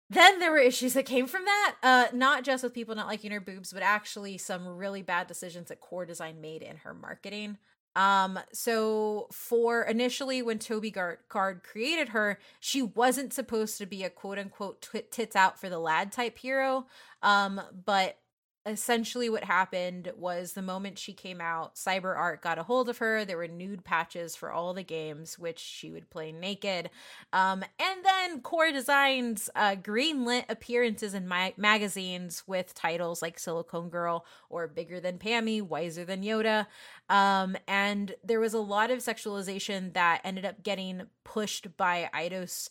[0.08, 1.74] then there were issues that came from that.
[1.82, 5.68] Uh, not just with people not liking her boobs, but actually some really bad decisions
[5.68, 7.58] that Core Design made in her marketing.
[7.96, 11.18] Um, so for initially when Toby Gard,
[11.62, 16.12] created her, she wasn't supposed to be a quote unquote tits out for the lad
[16.12, 16.86] type hero.
[17.22, 18.18] Um, but
[18.66, 23.24] essentially what happened was the moment she came out, CyberArk got a hold of her.
[23.24, 26.90] There were nude patches for all the games, which she would play naked.
[27.32, 33.88] Um, and then Core Designs uh, greenlit appearances in ma- magazines with titles like Silicone
[33.88, 36.66] Girl or Bigger Than Pammy, Wiser Than Yoda.
[37.08, 42.70] Um, and there was a lot of sexualization that ended up getting pushed by Eidos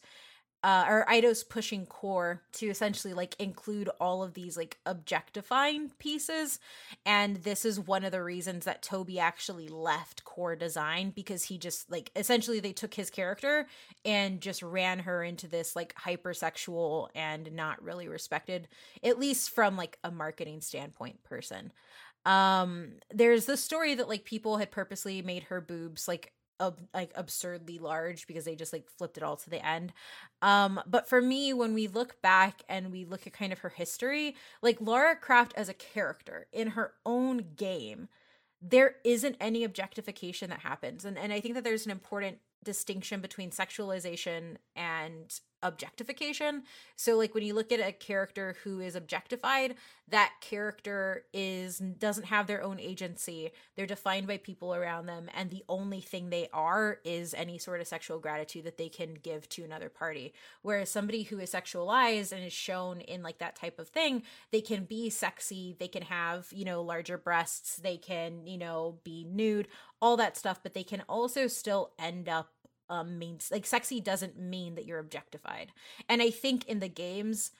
[0.65, 6.59] uh, or Eidos pushing core to essentially like include all of these like objectifying pieces.
[7.05, 11.59] And this is one of the reasons that Toby actually left core design because he
[11.59, 13.67] just like essentially they took his character
[14.03, 18.67] and just ran her into this like hypersexual and not really respected,
[19.03, 21.71] at least from like a marketing standpoint person
[22.25, 27.11] um there's this story that like people had purposely made her boobs like ab- like
[27.15, 29.93] absurdly large because they just like flipped it all to the end.
[30.41, 33.69] Um but for me when we look back and we look at kind of her
[33.69, 38.07] history like lara croft as a character in her own game
[38.61, 41.05] there isn't any objectification that happens.
[41.05, 46.63] And and i think that there's an important distinction between sexualization and objectification.
[46.95, 49.75] So like when you look at a character who is objectified,
[50.07, 53.51] that character is doesn't have their own agency.
[53.75, 57.81] They're defined by people around them and the only thing they are is any sort
[57.81, 60.33] of sexual gratitude that they can give to another party.
[60.61, 64.61] Whereas somebody who is sexualized and is shown in like that type of thing, they
[64.61, 69.25] can be sexy, they can have, you know, larger breasts, they can, you know, be
[69.27, 69.67] nude,
[70.01, 72.51] all that stuff, but they can also still end up
[72.89, 75.71] um means like sexy doesn't mean that you're objectified.
[76.07, 77.51] And I think in the games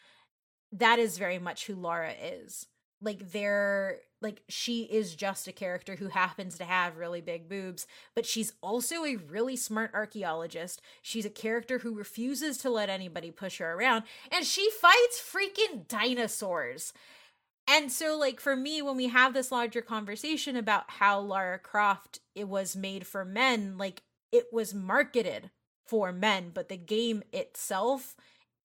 [0.71, 2.67] that is very much who Lara is.
[3.01, 7.85] Like they're like she is just a character who happens to have really big boobs,
[8.15, 10.81] but she's also a really smart archaeologist.
[11.01, 15.87] She's a character who refuses to let anybody push her around and she fights freaking
[15.87, 16.93] dinosaurs.
[17.67, 22.19] And so like for me when we have this larger conversation about how Lara Croft
[22.33, 24.01] it was made for men, like
[24.31, 25.51] it was marketed
[25.85, 28.15] for men, but the game itself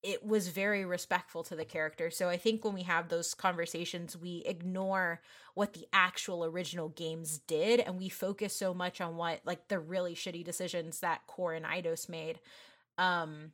[0.03, 2.11] it was very respectful to the character.
[2.11, 5.21] So I think when we have those conversations, we ignore
[5.55, 9.79] what the actual original games did and we focus so much on what like the
[9.79, 12.41] really shitty decisions that Core and Eidos made.
[12.97, 13.53] Um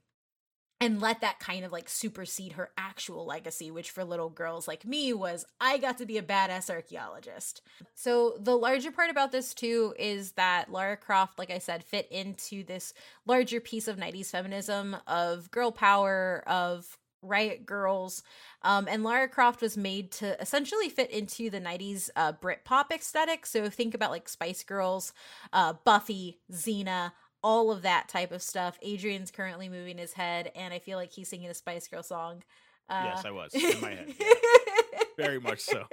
[0.81, 4.85] and let that kind of like supersede her actual legacy, which for little girls like
[4.85, 7.63] me was I got to be a badass archaeologist.
[7.95, 12.09] So, the larger part about this too is that Lara Croft, like I said, fit
[12.11, 12.93] into this
[13.25, 18.23] larger piece of 90s feminism, of girl power, of riot girls.
[18.63, 23.47] Um, and Lara Croft was made to essentially fit into the 90s uh, Britpop aesthetic.
[23.47, 25.15] So, think about like Spice Girls,
[25.55, 27.13] uh, Buffy, Xena
[27.47, 28.77] all of that type of stuff.
[28.83, 32.43] Adrian's currently moving his head, and I feel like he's singing a Spice Girl song.
[32.91, 34.15] Uh, yes, I was in my head.
[34.19, 35.03] Yeah.
[35.17, 35.85] Very much so.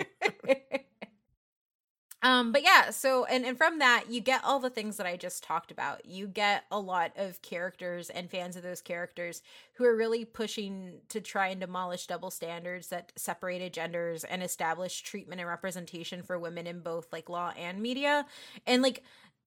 [2.24, 5.16] um, but yeah, so and and from that you get all the things that I
[5.16, 6.08] just talked about.
[6.08, 9.44] You get a lot of characters and fans of those characters
[9.76, 15.04] who are really pushing to try and demolish double standards that separated genders and establish
[15.04, 18.26] treatment and representation for women in both like law and media.
[18.66, 19.04] And like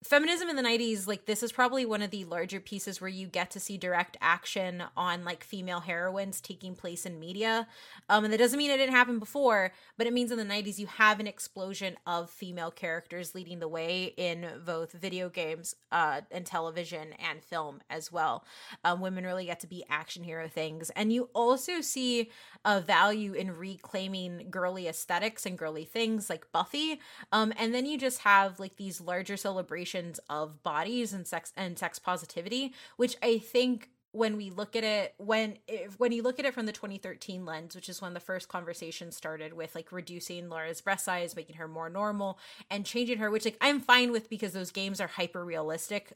[0.06, 3.26] feminism in the 90s like this is probably one of the larger pieces where you
[3.26, 7.66] get to see direct action on like female heroines taking place in media.
[8.08, 10.78] Um and that doesn't mean it didn't happen before but it means in the 90s
[10.78, 16.20] you have an explosion of female characters leading the way in both video games uh
[16.30, 18.44] and television and film as well.
[18.84, 20.90] Um, women really get to be action hero things.
[20.90, 22.30] And you also see
[22.64, 27.00] a value in reclaiming girly aesthetics and girly things like buffy.
[27.32, 29.95] Um and then you just have like these larger celebrations
[30.28, 35.14] of bodies and sex and sex positivity, which I think when we look at it
[35.18, 38.20] when if, when you look at it from the 2013 lens which is when the
[38.20, 42.38] first conversation started with like reducing laura's breast size making her more normal
[42.70, 46.14] and changing her which like I'm fine with because those games are hyper realistic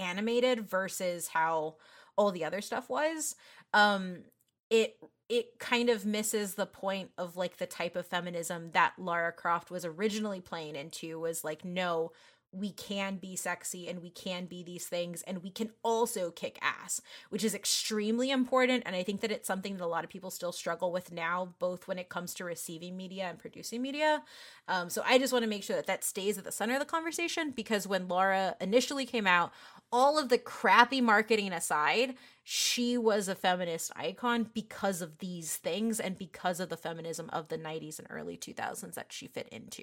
[0.00, 1.76] animated versus how
[2.16, 3.36] all the other stuff was.
[3.72, 4.24] Um
[4.70, 4.96] it
[5.28, 9.70] it kind of misses the point of like the type of feminism that Lara Croft
[9.70, 12.12] was originally playing into was like no
[12.52, 16.58] we can be sexy and we can be these things and we can also kick
[16.60, 18.82] ass, which is extremely important.
[18.86, 21.54] And I think that it's something that a lot of people still struggle with now,
[21.58, 24.22] both when it comes to receiving media and producing media.
[24.66, 26.80] Um, so I just want to make sure that that stays at the center of
[26.80, 29.52] the conversation because when Lara initially came out,
[29.92, 36.00] all of the crappy marketing aside, she was a feminist icon because of these things
[36.00, 39.82] and because of the feminism of the 90s and early 2000s that she fit into.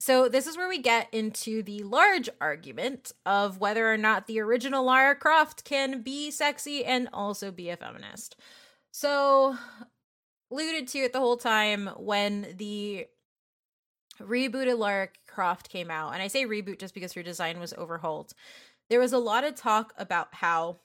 [0.00, 4.40] So, this is where we get into the large argument of whether or not the
[4.40, 8.34] original Lara Croft can be sexy and also be a feminist.
[8.92, 9.58] So,
[10.50, 13.08] alluded to it the whole time when the
[14.18, 18.32] rebooted Lara Croft came out, and I say reboot just because her design was overhauled,
[18.88, 20.78] there was a lot of talk about how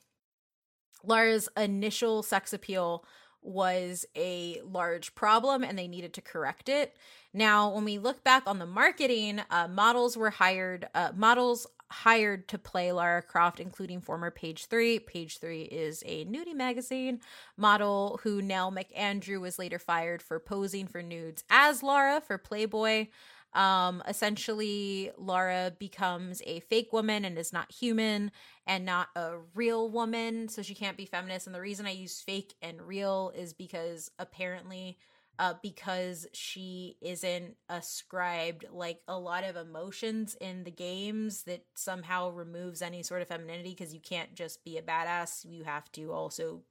[1.05, 3.05] Lara's initial sex appeal
[3.45, 6.95] was a large problem and they needed to correct it.
[7.33, 12.47] Now, when we look back on the marketing, uh, models were hired, uh, models hired
[12.47, 14.99] to play Lara Croft, including former Page Three.
[14.99, 17.19] Page Three is a nudie magazine
[17.57, 23.07] model who Nell McAndrew was later fired for posing for nudes as Lara for Playboy.
[23.55, 28.31] Um, essentially, Lara becomes a fake woman and is not human
[28.67, 31.47] and not a real woman, so she can't be feminist.
[31.47, 34.97] And the reason I use fake and real is because apparently
[35.37, 42.29] uh, because she isn't ascribed like a lot of emotions in the games that somehow
[42.29, 46.11] removes any sort of femininity because you can't just be a badass you have to
[46.13, 46.61] also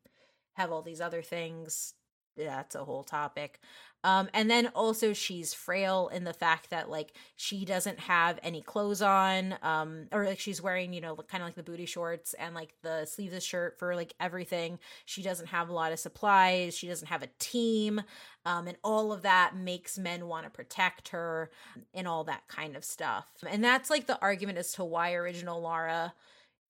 [0.54, 1.94] have all these other things
[2.36, 3.60] that's a whole topic
[4.04, 8.60] um, and then also she's frail in the fact that like she doesn't have any
[8.60, 12.34] clothes on, um, or like she's wearing, you know, kind of like the booty shorts
[12.34, 14.78] and like the sleeveless shirt for like everything.
[15.06, 16.76] She doesn't have a lot of supplies.
[16.76, 18.02] She doesn't have a team.
[18.44, 21.50] Um, and all of that makes men want to protect her
[21.94, 23.26] and all that kind of stuff.
[23.48, 26.12] And that's like the argument as to why original Lara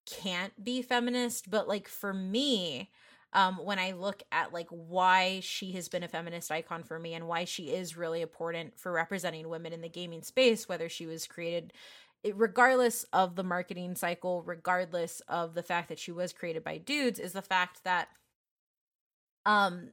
[0.07, 1.51] can't be feminist.
[1.51, 2.91] But like for me,
[3.35, 7.15] um, when I look at like why she has been a feminist icon for me
[7.15, 11.07] and why she is really important for representing women in the gaming space, whether she
[11.07, 11.73] was created
[12.35, 17.19] regardless of the marketing cycle, regardless of the fact that she was created by dudes,
[17.19, 18.09] is the fact that
[19.47, 19.91] um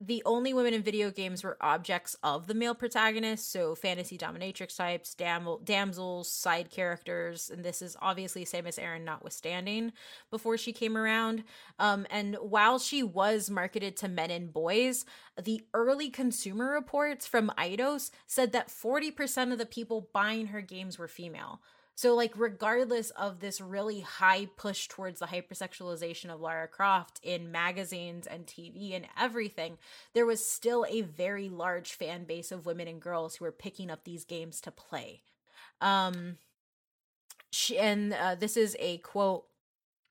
[0.00, 4.76] the only women in video games were objects of the male protagonist, so fantasy dominatrix
[4.76, 9.92] types, dam- damsels, side characters, and this is obviously Samus Aran notwithstanding
[10.30, 11.42] before she came around.
[11.80, 15.04] Um, and while she was marketed to men and boys,
[15.40, 20.96] the early consumer reports from Eidos said that 40% of the people buying her games
[20.96, 21.60] were female.
[21.98, 27.50] So, like, regardless of this really high push towards the hypersexualization of Lara Croft in
[27.50, 29.78] magazines and TV and everything,
[30.14, 33.90] there was still a very large fan base of women and girls who were picking
[33.90, 35.22] up these games to play.
[35.80, 36.36] Um,
[37.50, 39.46] she, and uh, this is a quote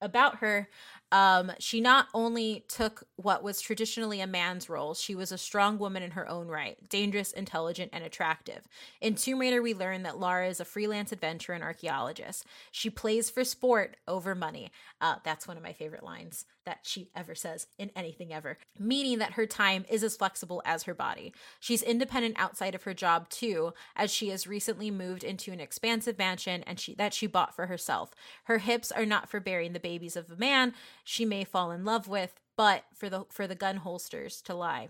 [0.02, 0.68] about her
[1.12, 5.78] um, she not only took what was traditionally a man's role, she was a strong
[5.78, 8.68] woman in her own right, dangerous, intelligent, and attractive.
[9.00, 12.46] In Tomb Raider, we learn that Lara is a freelance adventurer and archaeologist.
[12.72, 14.72] She plays for sport over money.
[15.00, 19.20] Uh, that's one of my favorite lines that she ever says in anything ever, meaning
[19.20, 21.34] that her time is as flexible as her body.
[21.62, 26.18] She's independent outside of her job too, as she has recently moved into an expansive
[26.18, 28.12] mansion and she that she bought for herself.
[28.44, 30.74] Her hips are not for bearing the babies of a man
[31.08, 34.90] she may fall in love with, but for the for the gun holsters to lie.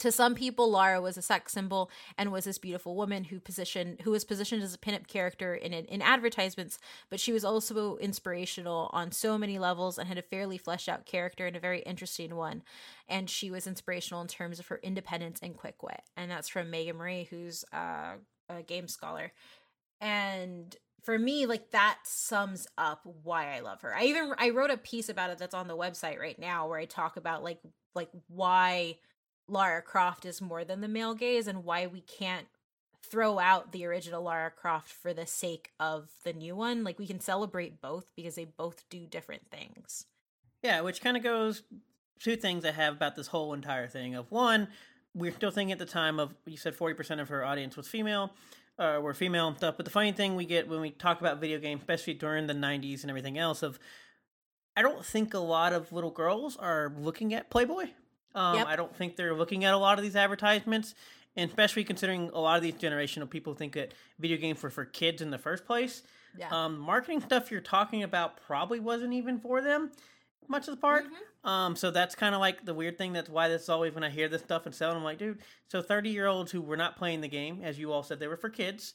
[0.00, 4.02] To some people, Lara was a sex symbol and was this beautiful woman who positioned
[4.02, 6.78] who was positioned as a pinup character in in advertisements,
[7.08, 11.06] but she was also inspirational on so many levels and had a fairly fleshed out
[11.06, 12.62] character and a very interesting one.
[13.08, 16.02] And she was inspirational in terms of her independence and quick wit.
[16.18, 18.16] And that's from Meagan Marie, who's uh,
[18.50, 19.32] a game scholar.
[20.02, 23.94] And for me like that sums up why i love her.
[23.94, 26.78] I even i wrote a piece about it that's on the website right now where
[26.78, 27.60] i talk about like
[27.94, 28.96] like why
[29.48, 32.46] lara croft is more than the male gaze and why we can't
[33.04, 36.84] throw out the original lara croft for the sake of the new one.
[36.84, 40.06] Like we can celebrate both because they both do different things.
[40.62, 41.62] Yeah which kind of goes
[42.20, 44.68] two things i have about this whole entire thing of one
[45.14, 48.32] we're still thinking at the time of you said 40% of her audience was female
[48.78, 49.76] uh, were female and stuff.
[49.76, 52.54] But the funny thing we get when we talk about video games, especially during the
[52.54, 53.78] '90s and everything else, of
[54.76, 57.86] I don't think a lot of little girls are looking at Playboy.
[58.34, 58.66] Um, yep.
[58.66, 60.94] I don't think they're looking at a lot of these advertisements,
[61.36, 64.86] and especially considering a lot of these generational people think that video games were for
[64.86, 66.02] kids in the first place.
[66.38, 66.48] Yeah.
[66.50, 69.90] Um, marketing stuff you're talking about probably wasn't even for them
[70.48, 71.04] much of the part.
[71.04, 71.14] Mm-hmm.
[71.44, 73.12] Um, so that's kind of like the weird thing.
[73.12, 75.38] That's why this is always when I hear this stuff and sell, I'm like, dude.
[75.68, 78.28] So 30 year olds who were not playing the game, as you all said, they
[78.28, 78.94] were for kids,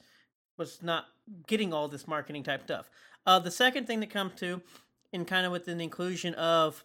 [0.57, 1.05] was not
[1.45, 2.89] getting all this marketing type stuff.
[3.25, 4.61] Uh, the second thing that comes to,
[5.11, 6.83] in kind of with the inclusion of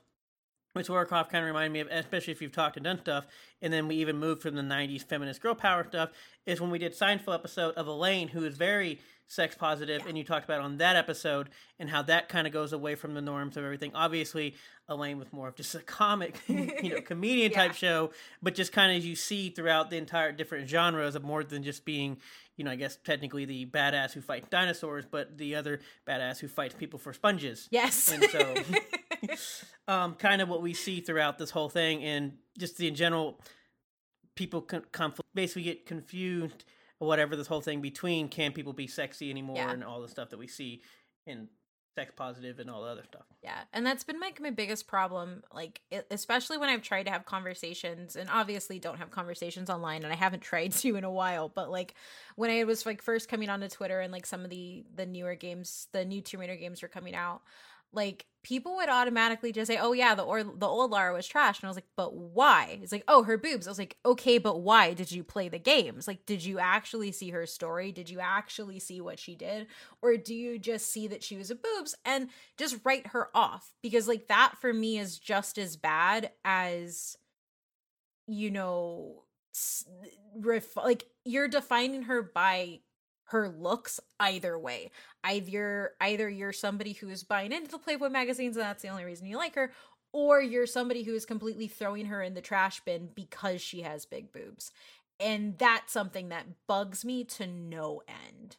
[0.73, 3.27] which Warcraft kind of reminded me of, especially if you've talked and done stuff,
[3.61, 6.11] and then we even moved from the 90s feminist girl power stuff,
[6.47, 10.09] is when we did Seinfeld episode of Elaine, who is very sex positive, yeah.
[10.09, 11.49] and you talked about on that episode
[11.79, 13.93] and how that kind of goes away from the norms of everything.
[13.95, 14.55] Obviously,
[14.89, 17.57] Elaine with more of just a comic, you know, comedian yeah.
[17.57, 18.11] type show,
[18.43, 21.63] but just kind of as you see throughout the entire different genres of more than
[21.63, 22.19] just being,
[22.57, 26.49] you know, I guess technically the badass who fights dinosaurs, but the other badass who
[26.49, 27.69] fights people for sponges.
[27.71, 28.55] Yes, and so,
[29.93, 33.41] um, kind of what we see throughout this whole thing, and just the in general,
[34.35, 36.65] people con- basically get confused
[37.07, 39.71] whatever this whole thing between can people be sexy anymore yeah.
[39.71, 40.83] and all the stuff that we see
[41.27, 41.49] in
[41.95, 43.25] sex positive and all the other stuff.
[43.43, 45.43] Yeah, and that's been like my biggest problem.
[45.53, 45.81] Like,
[46.11, 50.17] especially when I've tried to have conversations, and obviously don't have conversations online, and I
[50.17, 51.49] haven't tried to in a while.
[51.49, 51.95] But like,
[52.37, 55.35] when I was like first coming onto Twitter, and like some of the the newer
[55.35, 57.43] games, the new Tomb Raider games were coming out,
[57.93, 61.61] like people would automatically just say, "Oh yeah, the or the old Lara was trash,"
[61.61, 64.39] and I was like, "But why?" It's like, "Oh, her boobs." I was like, "Okay,
[64.39, 66.09] but why did you play the games?
[66.09, 67.93] Like, did you actually see her story?
[67.93, 69.69] Did you actually see what she did,
[70.03, 73.73] or do you just see that she was a boobs and just write her off?"
[73.83, 77.17] Because like that for me is just as bad as,
[78.27, 79.25] you know,
[80.37, 82.81] ref- like you're defining her by
[83.33, 84.91] her looks either way.
[85.25, 89.05] Either either you're somebody who is buying into the Playboy magazines and that's the only
[89.05, 89.73] reason you like her,
[90.13, 94.05] or you're somebody who is completely throwing her in the trash bin because she has
[94.07, 94.71] big boobs.
[95.21, 98.57] And that's something that bugs me to no end.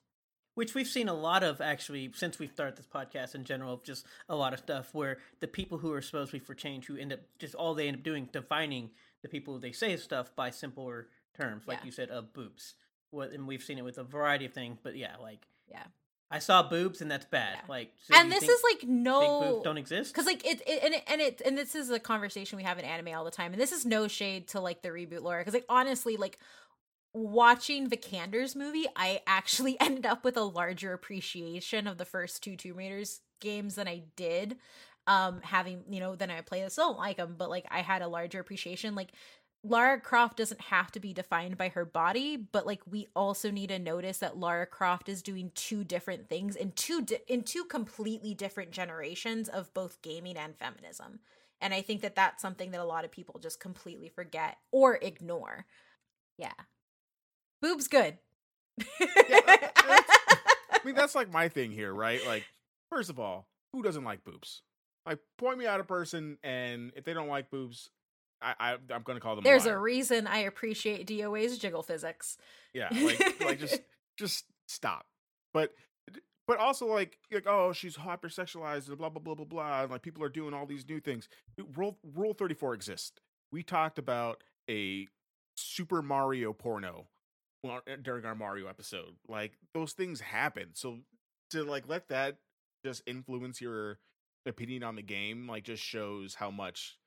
[0.55, 4.05] Which we've seen a lot of actually since we've started this podcast in general, just
[4.29, 6.95] a lot of stuff where the people who are supposed to be for change who
[6.95, 8.91] end up just all they end up doing defining
[9.23, 11.85] the people they say stuff by simpler terms, like Yeah.
[11.85, 12.75] you said, of boobs.
[13.13, 15.83] What and we've seen it with a variety of things, but yeah, like Yeah.
[16.31, 17.57] I saw boobs and that's bad.
[17.57, 17.65] Yeah.
[17.69, 20.11] Like, so and this is like no boobs don't exist.
[20.11, 22.79] because like it, it and it and it and this is a conversation we have
[22.79, 25.41] in anime all the time and this is no shade to like the reboot Laura
[25.41, 26.39] because like honestly like
[27.13, 32.41] watching the Vikander's movie I actually ended up with a larger appreciation of the first
[32.43, 34.57] two Tomb Raiders games than I did
[35.05, 37.81] um having you know than I play this I don't like them but like I
[37.81, 39.09] had a larger appreciation like
[39.65, 43.69] Lara Croft doesn't have to be defined by her body, but like we also need
[43.69, 47.63] to notice that Lara Croft is doing two different things in two di- in two
[47.63, 51.19] completely different generations of both gaming and feminism.
[51.61, 54.99] And I think that that's something that a lot of people just completely forget or
[55.01, 55.65] ignore.
[56.37, 56.51] Yeah.
[57.61, 58.17] Boobs good.
[58.81, 62.19] Uh, I mean, that's like my thing here, right?
[62.27, 62.43] Like,
[62.89, 64.61] first of all, who doesn't like boobs?
[65.05, 67.89] Like, point me out a person, and if they don't like boobs,
[68.43, 69.43] I, I I'm gonna call them.
[69.43, 69.81] There's a liar.
[69.81, 72.37] reason I appreciate DOA's jiggle physics.
[72.73, 73.81] yeah, like like just
[74.17, 75.05] just stop.
[75.53, 75.73] But
[76.47, 80.01] but also like like oh she's hypersexualized and blah blah blah blah blah and like
[80.01, 81.29] people are doing all these new things.
[81.75, 83.13] Rule Rule Thirty Four exists.
[83.51, 85.07] We talked about a
[85.55, 87.07] Super Mario porno
[87.67, 89.15] uh, during our Mario episode.
[89.27, 90.69] Like those things happen.
[90.73, 90.99] So
[91.51, 92.37] to like let that
[92.83, 93.99] just influence your
[94.45, 96.97] opinion on the game like just shows how much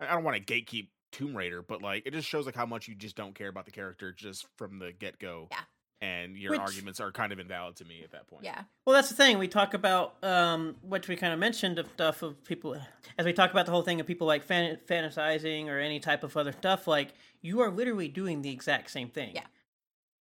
[0.00, 2.66] I I don't want to gatekeep Tomb Raider, but like it just shows like how
[2.66, 5.48] much you just don't care about the character just from the get go.
[5.50, 5.60] Yeah.
[6.02, 8.44] And your Which- arguments are kind of invalid to me at that point.
[8.44, 8.64] Yeah.
[8.84, 9.38] Well, that's the thing.
[9.38, 12.76] We talk about um, which we kind of mentioned of stuff of people
[13.16, 16.22] as we talk about the whole thing of people like fan- fantasizing or any type
[16.22, 16.86] of other stuff.
[16.86, 19.32] Like you are literally doing the exact same thing.
[19.34, 19.44] Yeah.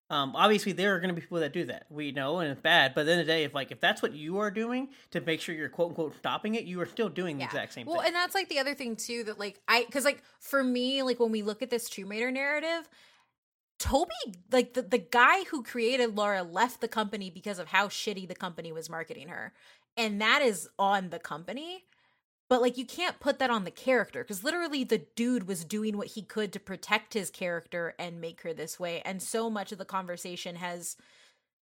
[0.10, 1.88] Um, obviously, there are going to be people that do that.
[1.90, 2.94] We know, and it's bad.
[2.94, 4.90] But at the end of the day, if like if that's what you are doing
[5.12, 7.86] to make sure you're quote unquote stopping it, you are still doing the exact same
[7.86, 7.92] thing.
[7.92, 8.10] well, thing.
[8.10, 11.20] and that's like the other thing too that like I because like for me like
[11.20, 12.88] when we look at this Tomb Raider narrative,
[13.80, 14.12] Toby
[14.52, 18.36] like the the guy who created Laura left the company because of how shitty the
[18.36, 19.54] company was marketing her,
[19.98, 21.86] and that is on the company.
[22.48, 25.98] But like you can't put that on the character because literally the dude was doing
[25.98, 29.02] what he could to protect his character and make her this way.
[29.04, 30.96] And so much of the conversation has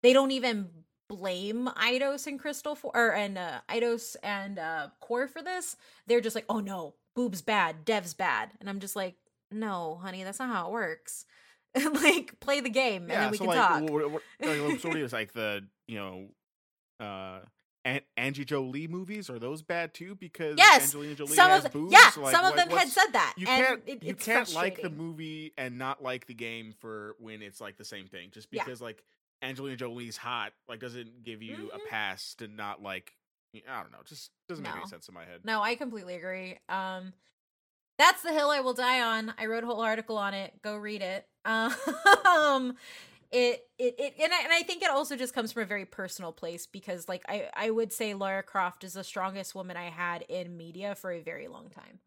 [0.02, 0.70] they don't even
[1.08, 5.78] blame Eidos and Crystal for or and uh Eidos and uh Core for this.
[6.08, 8.52] They're just like, oh no, boobs bad, devs bad.
[8.60, 9.16] And I'm just like,
[9.52, 11.26] no, honey, that's not how it works.
[11.94, 13.90] like play the game and then we so can like, talk.
[13.90, 16.28] What, what, like, so what is like the you know,
[17.00, 17.40] uh,
[17.86, 20.16] An- Angie Jolie movies are those bad too?
[20.16, 21.92] Because Yes, Angelina Jolie some has of boobs.
[21.92, 23.34] yeah, Like, some of them had said that.
[23.38, 26.74] You and can't it, you it's can't like the movie and not like the game
[26.80, 28.30] for when it's like the same thing.
[28.32, 28.64] Just Yeah.
[28.64, 29.04] because like
[29.42, 31.76] Angelina Jolie's hot, like doesn't give you Mhm.
[31.76, 33.14] a pass to not like.
[33.56, 34.00] I don't know.
[34.06, 35.42] Just doesn't make any sense in my head.
[35.44, 36.60] No, I completely agree.
[36.70, 37.14] Um
[38.00, 39.34] that's the hill I will die on.
[39.38, 40.54] I wrote a whole article on it.
[40.64, 41.28] Go read it.
[41.46, 42.78] Um
[43.34, 45.86] it it, it and, I, and I think it also just comes from a very
[45.86, 49.90] personal place because like I I would say Lara Croft is the strongest woman I
[49.90, 52.00] had in media for a very long time.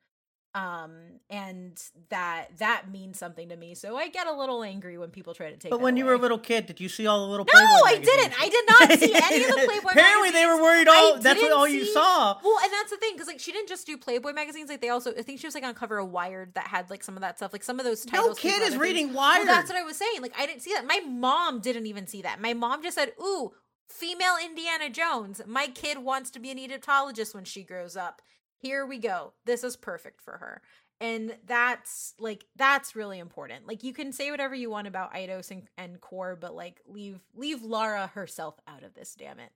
[0.57, 0.93] Um
[1.29, 1.79] and
[2.09, 3.75] that that means something to me.
[3.75, 5.71] So I get a little angry when people try to take it.
[5.71, 7.45] but when you were a little kid, did you see all the little?
[7.45, 8.33] No, Playboy I didn't.
[8.41, 10.63] I did not see any of the Playboy Apparently, they were magazines.
[10.63, 10.89] worried.
[10.89, 12.39] I All that's what all you saw.
[12.43, 14.71] Well, and that's the thing because like she didn't just do Playboy magazines.
[14.71, 17.05] Like they also, I think she was like on cover of Wired that had like
[17.05, 17.53] some of that stuff.
[17.53, 18.39] Like some of those No titles.
[18.39, 18.81] came kid is other things.
[18.83, 19.49] reading Well, Wired.
[19.49, 20.23] that's what I was saying.
[20.23, 20.87] Like I didn't see that.
[20.87, 22.41] My mom didn't even see that.
[22.41, 23.53] My mom just said, "Ooh,
[23.91, 25.43] female Indiana Jones.
[25.47, 28.23] My kid wants to be an Egyptologist when she grows up.
[28.59, 29.33] Here we go.
[29.45, 30.63] This is perfect for her."
[30.99, 33.67] And that's like that's really important.
[33.67, 37.21] Like you can say whatever you want about Eidos and, and Core, but like leave
[37.35, 39.53] leave Lara herself out of this, damn it.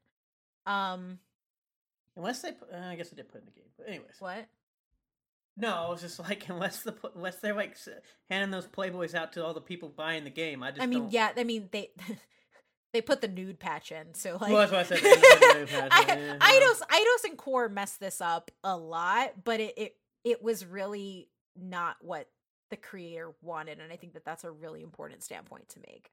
[0.66, 1.18] Um
[2.16, 3.70] Unless they, put, uh, I guess they did put in the game.
[3.78, 4.48] But anyways, What?
[5.56, 7.76] no, I was just like, unless the unless they're like
[8.28, 11.04] handing those playboys out to all the people buying the game, I just I mean,
[11.04, 11.90] don't- yeah, I mean they
[12.92, 15.40] they put the nude patch in, so like Well, that's I said they didn't put
[15.40, 16.36] the nude patch in, I- yeah.
[16.38, 21.28] Eidos Eidos and Core messed this up a lot, but it, it it was really
[21.56, 22.28] not what
[22.70, 26.10] the creator wanted, and I think that that's a really important standpoint to make.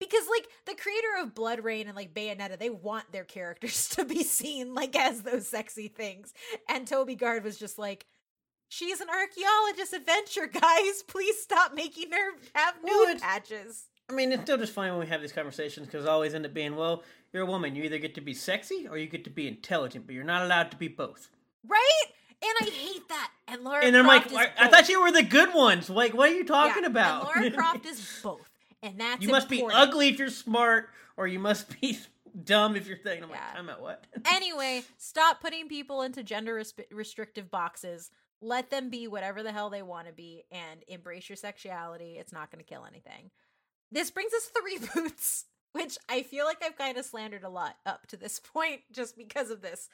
[0.00, 4.22] Because like the creator of BloodRayne and like Bayonetta, they want their characters to be
[4.24, 6.32] seen like as those sexy things,
[6.68, 8.06] and Toby Gard was just like.
[8.70, 11.04] She's an archaeologist adventure, guys.
[11.06, 13.84] Please stop making her have nude Well, patches.
[14.08, 16.44] I mean, it's still just funny when we have these conversations because it always end
[16.44, 17.02] up being, well,
[17.32, 17.74] you're a woman.
[17.74, 20.42] You either get to be sexy or you get to be intelligent, but you're not
[20.42, 21.30] allowed to be both.
[21.66, 22.02] Right?
[22.42, 23.30] And I hate that.
[23.48, 25.88] And Laura And I'm Croft like, I, I thought you were the good ones.
[25.88, 27.24] Like, what are you talking Yeah, about?
[27.24, 28.48] Laura Croft is both.
[28.82, 31.98] And that's you must be ugly if you're smart, or you must be
[32.44, 33.24] dumb if you're thinking.
[33.24, 33.36] I'm Yeah.
[33.36, 34.04] like, I'm at what?
[34.30, 38.10] Anyway, stop putting people into gender res- restrictive boxes.
[38.42, 42.16] Let them be whatever the hell they want to be and embrace your sexuality.
[42.18, 43.30] It's not going to kill anything.
[43.94, 47.48] This brings us to the reboots, which I feel like I've kind of slandered a
[47.48, 49.88] lot up to this point just because of this.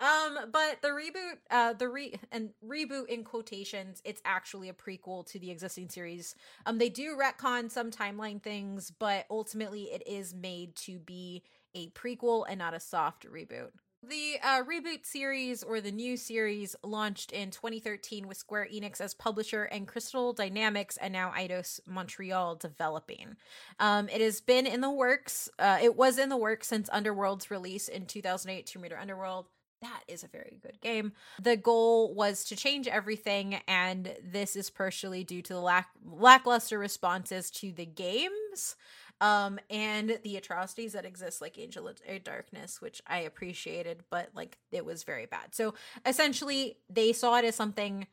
[0.00, 5.24] Um, but the reboot, uh, the re and reboot in quotations, it's actually a prequel
[5.30, 6.34] to the existing series.
[6.66, 11.44] Um, they do retcon some timeline things, but ultimately it is made to be
[11.76, 13.70] a prequel and not a soft reboot.
[14.08, 19.14] The uh, reboot series or the new series launched in 2013 with Square Enix as
[19.14, 23.36] publisher and Crystal Dynamics and now Eidos Montreal developing.
[23.78, 25.48] Um, it has been in the works.
[25.58, 29.46] Uh, it was in the works since Underworld's release in 2008, Tomb Raider Underworld.
[29.80, 31.12] That is a very good game.
[31.40, 36.78] The goal was to change everything, and this is partially due to the lack lackluster
[36.78, 38.76] responses to the games
[39.20, 44.58] um and the atrocities that exist like angel of darkness which i appreciated but like
[44.72, 45.54] it was very bad.
[45.54, 48.06] So essentially they saw it as something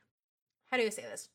[0.70, 1.28] how do you say this?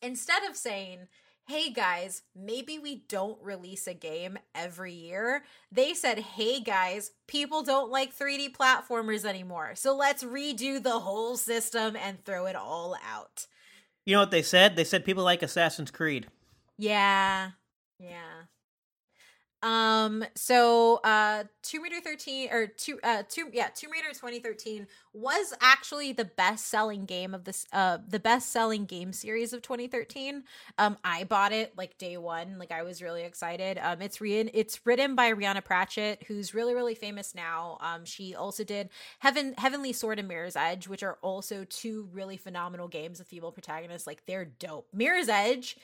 [0.00, 1.08] Instead of saying
[1.48, 5.42] hey guys maybe we don't release a game every year
[5.72, 11.36] they said hey guys people don't like 3d platformers anymore so let's redo the whole
[11.36, 13.46] system and throw it all out.
[14.06, 14.74] You know what they said?
[14.76, 16.28] They said people like Assassin's Creed.
[16.78, 17.50] yeah.
[17.98, 18.44] Yeah
[19.62, 25.54] um so uh Tomb Raider 13 or two uh two yeah Tomb Raider 2013 was
[25.60, 30.42] actually the best selling game of this uh the best selling game series of 2013
[30.78, 33.78] um I bought it like day one like I was really excited.
[33.80, 37.78] Um it's re- it's written by Rhianna Pratchett who's really really famous now.
[37.80, 38.88] Um she also did
[39.20, 43.52] Heaven Heavenly Sword and Mirror's Edge which are also two really phenomenal games with female
[43.52, 44.06] protagonists.
[44.06, 44.88] Like they're dope.
[44.92, 45.76] Mirror's Edge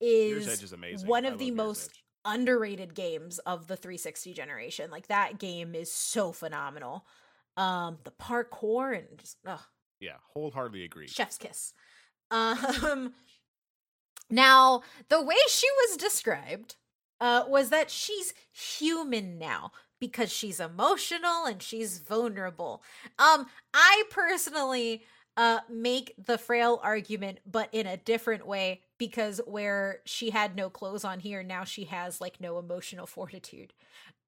[0.00, 1.08] is, Mirror's Edge is amazing.
[1.08, 2.01] one of the Mirror's most Edge.
[2.24, 4.90] Underrated games of the 360 generation.
[4.90, 7.06] Like that game is so phenomenal.
[7.56, 9.60] Um, the parkour and just ugh,
[10.00, 11.06] Yeah, wholeheartedly agree.
[11.08, 11.74] chef's kiss.
[12.30, 13.12] Um,
[14.30, 16.76] now the way she was described
[17.20, 22.82] uh, was that she's human now because she's emotional and she's vulnerable.
[23.18, 25.04] Um, I personally
[25.36, 30.68] uh make the frail argument but in a different way because where she had no
[30.70, 33.72] clothes on here now she has like no emotional fortitude.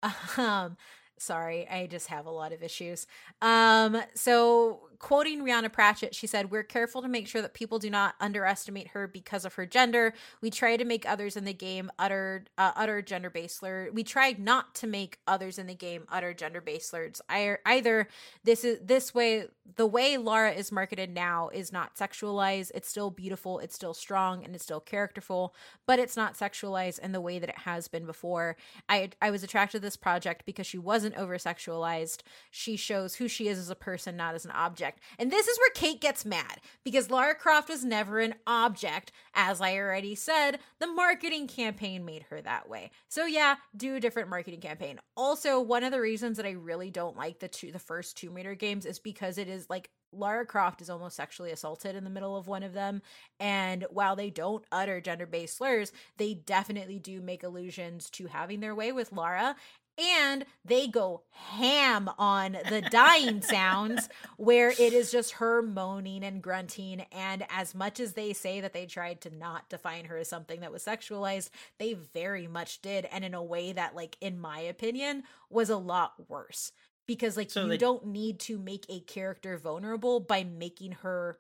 [0.37, 0.77] Um
[1.17, 3.07] sorry i just have a lot of issues.
[3.43, 7.91] Um so quoting rhianna pratchett she said we're careful to make sure that people do
[7.91, 11.91] not underestimate her because of her gender we try to make others in the game
[11.99, 16.05] utter uh, utter gender based slur we try not to make others in the game
[16.09, 18.09] utter gender based slurs either
[18.45, 22.71] this is this way the way Lara is marketed now is not sexualized.
[22.75, 25.55] It's still beautiful, it's still strong, and it's still characterful,
[25.87, 28.57] but it's not sexualized in the way that it has been before.
[28.89, 32.21] I I was attracted to this project because she wasn't over sexualized.
[32.51, 34.94] She shows who she is as a person, not as an object.
[35.19, 39.13] And this is where Kate gets mad because Lara Croft was never an object.
[39.35, 42.91] As I already said, the marketing campaign made her that way.
[43.09, 45.01] So yeah, do a different marketing campaign.
[45.17, 48.35] Also, one of the reasons that I really don't like the two the first Tomb
[48.35, 52.11] Raider games is because it is like Lara Croft is almost sexually assaulted in the
[52.11, 53.03] middle of one of them.
[53.41, 58.61] And while they don't utter gender based slurs, they definitely do make allusions to having
[58.61, 59.57] their way with Lara.
[59.97, 66.43] And they go ham on the dying sounds, where it is just her moaning and
[66.43, 67.03] grunting.
[67.13, 70.61] And as much as they say that they tried to not define her as something
[70.61, 73.05] that was sexualized, they very much did.
[73.13, 76.73] And in a way that, like, in my opinion, was a lot worse
[77.07, 81.39] because like So you they- don't need to make a character vulnerable by making her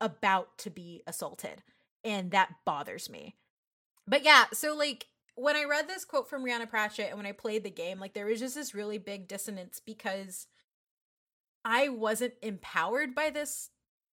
[0.00, 1.62] about to be assaulted
[2.04, 3.34] and that bothers me
[4.06, 5.08] but yeah so like
[5.38, 8.12] when i read this quote from rhianna pratchett and when i played the game like
[8.12, 10.46] there was just this really big dissonance because
[11.64, 13.70] I wasn't empowered by this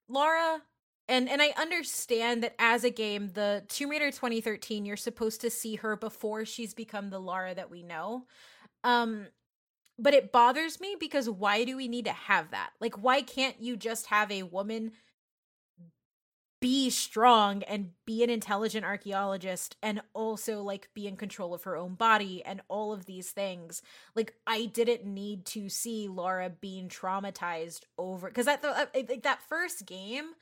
[0.08, 0.62] Lara.
[1.08, 5.50] And and I understand that as a game, the Tomb Raider 2013, you're supposed to
[5.50, 8.26] see her before she's become the Lara that we know.
[8.84, 9.26] Um
[9.98, 12.70] but it bothers me because why do we need to have that?
[12.80, 14.92] Like why can't you just have a woman
[16.60, 21.74] be strong and be an intelligent archaeologist and also like be in control of her
[21.76, 23.82] own body and all of these things.
[24.14, 28.62] Like i didn't need to see lara being traumatized over because that
[28.94, 30.32] like that first game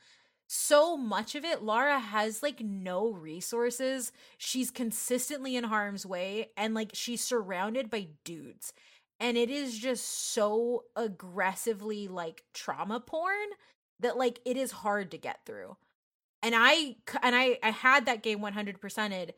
[0.47, 4.11] so much of it lara has like no resources.
[4.37, 8.73] She's consistently in harm's way and like she's surrounded by dudes.
[9.21, 13.49] And it is just so aggressively like trauma porn
[13.99, 15.77] that like it is hard to get through
[16.41, 19.33] and I and I I had that game 100%ed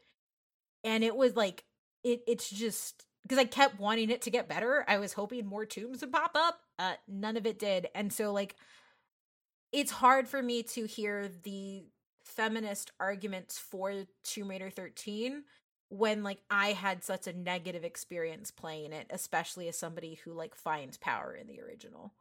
[0.83, 1.63] and it was like
[2.03, 4.83] it it's just because I kept wanting it to get better.
[4.87, 6.59] I was hoping more tombs would pop up.
[6.79, 7.87] Uh none of it did.
[7.93, 8.55] And so like
[9.71, 11.85] it's hard for me to hear the
[12.23, 15.43] feminist arguments for Tomb Raider 13
[15.89, 20.55] when like I had such a negative experience playing it, especially as somebody who like
[20.55, 22.13] finds power in the original.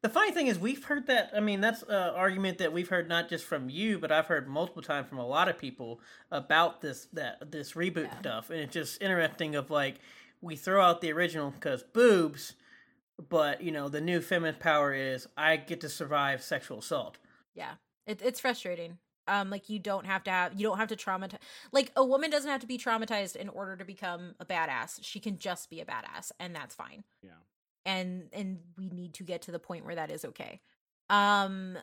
[0.00, 1.32] The funny thing is, we've heard that.
[1.34, 4.46] I mean, that's an argument that we've heard not just from you, but I've heard
[4.46, 8.18] multiple times from a lot of people about this that this reboot yeah.
[8.20, 9.56] stuff, and it's just interesting.
[9.56, 9.96] Of like,
[10.40, 12.54] we throw out the original because boobs,
[13.28, 17.18] but you know, the new feminist power is I get to survive sexual assault.
[17.56, 17.72] Yeah,
[18.06, 18.98] it, it's frustrating.
[19.26, 21.38] Um, like you don't have to have you don't have to traumatize.
[21.72, 25.00] Like a woman doesn't have to be traumatized in order to become a badass.
[25.02, 27.02] She can just be a badass, and that's fine.
[27.20, 27.32] Yeah
[27.88, 30.60] and and we need to get to the point where that is okay.
[31.08, 31.78] Um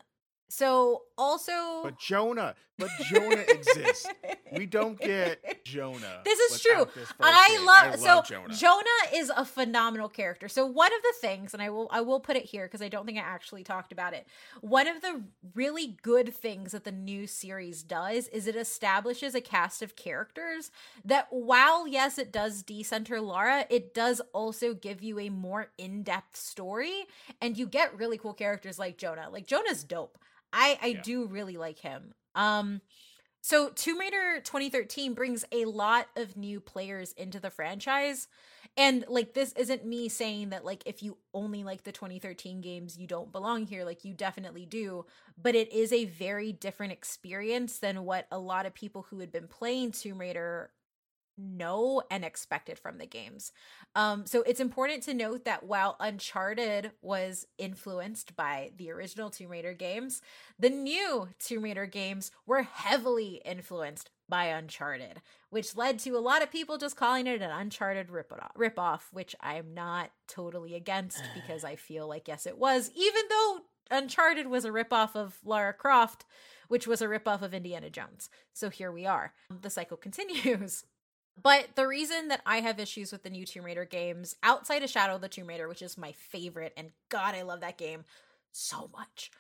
[0.48, 4.08] so also But Jonah, but Jonah exists.
[4.52, 6.22] We don't get Jonah.
[6.24, 6.88] This is true.
[6.94, 8.54] This I love, I love so Jonah.
[8.54, 8.84] Jonah
[9.14, 10.48] is a phenomenal character.
[10.48, 12.90] So one of the things and I will I will put it here because I
[12.90, 14.28] don't think I actually talked about it.
[14.62, 15.24] One of the
[15.56, 20.70] really good things that the new series does is it establishes a cast of characters
[21.04, 26.36] that while yes it does decenter Lara, it does also give you a more in-depth
[26.36, 27.06] story
[27.42, 29.30] and you get really cool characters like Jonah.
[29.32, 30.18] Like Jonah's dope.
[30.56, 31.02] I I yeah.
[31.04, 32.14] do really like him.
[32.34, 32.82] Um
[33.42, 38.28] so Tomb Raider 2013 brings a lot of new players into the franchise.
[38.76, 42.98] And like this isn't me saying that like if you only like the 2013 games
[42.98, 45.06] you don't belong here like you definitely do,
[45.38, 49.32] but it is a very different experience than what a lot of people who had
[49.32, 50.72] been playing Tomb Raider
[51.38, 53.52] know and expected from the games.
[53.96, 59.50] Um, so it's important to note that while Uncharted was influenced by the original Tomb
[59.50, 60.22] Raider games,
[60.60, 66.42] the new Tomb Raider games were heavily influenced by Uncharted, which led to a lot
[66.42, 71.64] of people just calling it an Uncharted rip off, which I'm not totally against because
[71.64, 73.60] I feel like yes, it was, even though
[73.92, 76.26] Uncharted was a ripoff of Lara Croft,
[76.68, 78.30] which was a ripoff of Indiana Jones.
[78.54, 79.34] So here we are.
[79.62, 80.84] The cycle continues.
[81.42, 84.90] But the reason that I have issues with the new Tomb Raider games, outside of
[84.90, 88.06] Shadow of the Tomb Raider, which is my favorite, and God, I love that game
[88.52, 89.32] so much,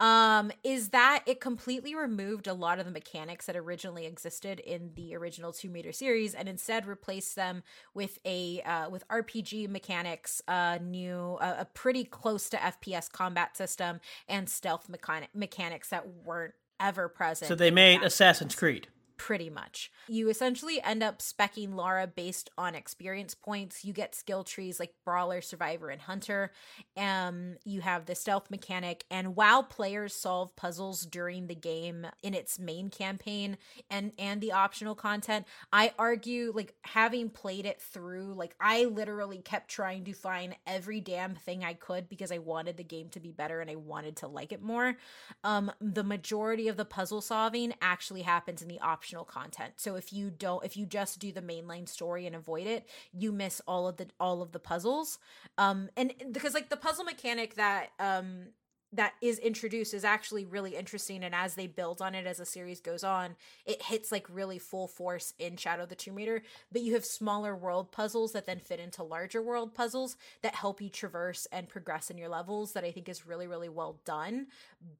[0.00, 4.92] um, is that it completely removed a lot of the mechanics that originally existed in
[4.94, 10.40] the original Tomb Raider series, and instead replaced them with a uh, with RPG mechanics,
[10.48, 16.08] uh, new, uh, a pretty close to FPS combat system, and stealth mechanic mechanics that
[16.24, 17.48] weren't ever present.
[17.48, 18.88] So they made Assassin's Creed
[19.22, 19.88] pretty much.
[20.08, 23.84] You essentially end up specking Lara based on experience points.
[23.84, 26.50] You get skill trees like Brawler, Survivor, and Hunter.
[26.96, 32.34] Um, you have the stealth mechanic, and while players solve puzzles during the game in
[32.34, 33.58] its main campaign
[33.88, 39.38] and and the optional content, I argue like having played it through, like I literally
[39.38, 43.20] kept trying to find every damn thing I could because I wanted the game to
[43.20, 44.96] be better and I wanted to like it more.
[45.44, 49.74] Um, the majority of the puzzle solving actually happens in the optional optional content.
[49.76, 53.32] So if you don't if you just do the mainline story and avoid it, you
[53.32, 55.18] miss all of the all of the puzzles.
[55.58, 58.46] Um and because like the puzzle mechanic that um
[58.94, 62.44] that is introduced is actually really interesting and as they build on it as the
[62.44, 63.34] series goes on
[63.64, 67.56] it hits like really full force in shadow the tomb raider but you have smaller
[67.56, 72.10] world puzzles that then fit into larger world puzzles that help you traverse and progress
[72.10, 74.46] in your levels that i think is really really well done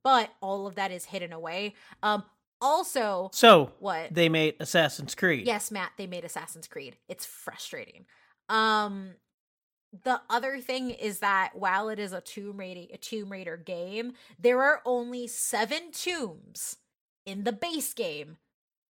[0.03, 2.25] but all of that is hidden away um
[2.63, 5.47] also, so what they made Assassin's Creed.
[5.47, 6.97] Yes, Matt, they made Assassin's Creed.
[7.09, 8.07] It's frustrating.
[8.49, 9.17] Um,
[10.05, 14.13] the other thing is that while it is a Tomb Raider, a Tomb Raider game,
[14.39, 16.77] there are only seven tombs
[17.27, 18.39] in the base game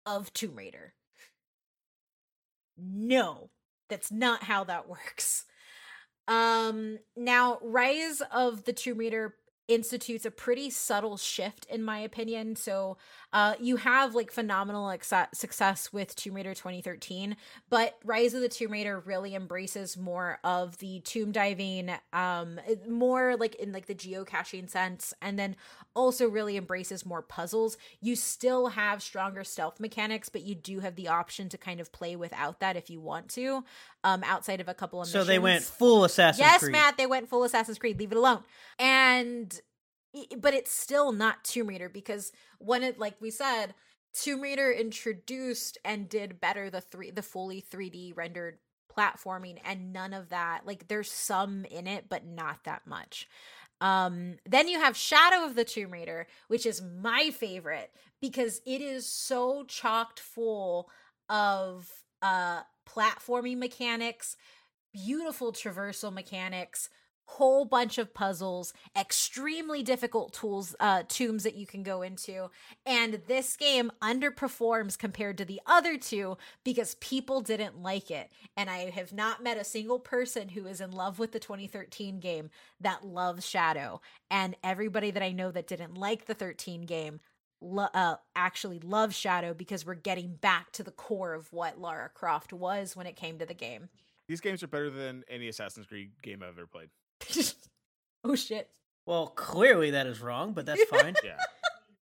[0.05, 0.95] of Tomb Raider.
[2.77, 3.51] No,
[3.89, 5.45] that's not how that works.
[6.29, 9.35] Um, now, Rise of the Tomb Raider
[9.69, 12.97] institutes a pretty subtle shift in my opinion so
[13.33, 17.37] uh you have like phenomenal ex- success with tomb raider 2013
[17.69, 22.59] but rise of the tomb raider really embraces more of the tomb diving um
[22.89, 25.57] more like in like the geocaching sense and then
[25.95, 30.97] also really embraces more puzzles you still have stronger stealth mechanics but you do have
[30.97, 33.65] the option to kind of play without that if you want to
[34.05, 35.29] um outside of a couple of so missions.
[35.29, 36.73] they went full Assassin's yes Creed.
[36.73, 38.43] matt they went full assassin's creed leave it alone
[38.79, 39.61] and
[40.39, 43.75] but it's still not tomb raider because when it like we said
[44.13, 48.59] tomb raider introduced and did better the three the fully 3d rendered
[48.97, 53.29] platforming and none of that like there's some in it but not that much.
[53.81, 57.91] Um then you have shadow of the tomb raider which is my favorite
[58.21, 60.91] because it is so chocked full
[61.29, 61.89] of
[62.21, 64.37] uh platforming mechanics
[64.93, 66.89] beautiful traversal mechanics
[67.37, 72.51] whole bunch of puzzles extremely difficult tools uh tombs that you can go into.
[72.85, 78.31] And this game underperforms compared to the other two because people didn't like it.
[78.57, 82.19] And i have not met a single person who is in love with the 2013
[82.19, 82.51] game
[82.81, 84.01] that loves shadow.
[84.31, 87.21] And everybody that i know that didn't like the 13 game
[87.61, 92.09] lo- uh, actually loves shadow because we're getting back to the core of what lara
[92.09, 93.89] croft was when it came to the game.
[94.29, 96.89] These games are better than any Assassin's Creed game I've ever played.
[98.25, 98.69] oh shit
[99.07, 101.15] Well, clearly that is wrong, but that's fine.
[101.25, 101.37] Yeah.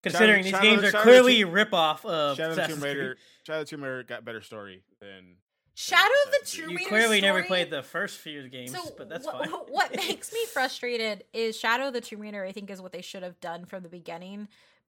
[0.02, 2.78] Considering Shadow- these games Shadow- are Shadow clearly Tomb- rip-off of Shadow of the Assassin's
[2.78, 3.14] Tomb Raider.
[3.14, 3.18] Creed.
[3.46, 5.36] Shadow of the Tomb Raider got better story than
[5.74, 6.62] shadow of the Assassin's Creed.
[6.66, 9.50] tomb You raider clearly never played the first few games, so but that's what, fine.
[9.68, 12.44] what makes me frustrated is Shadow of the Tomb Raider.
[12.44, 14.46] I think is what they should have done from the beginning,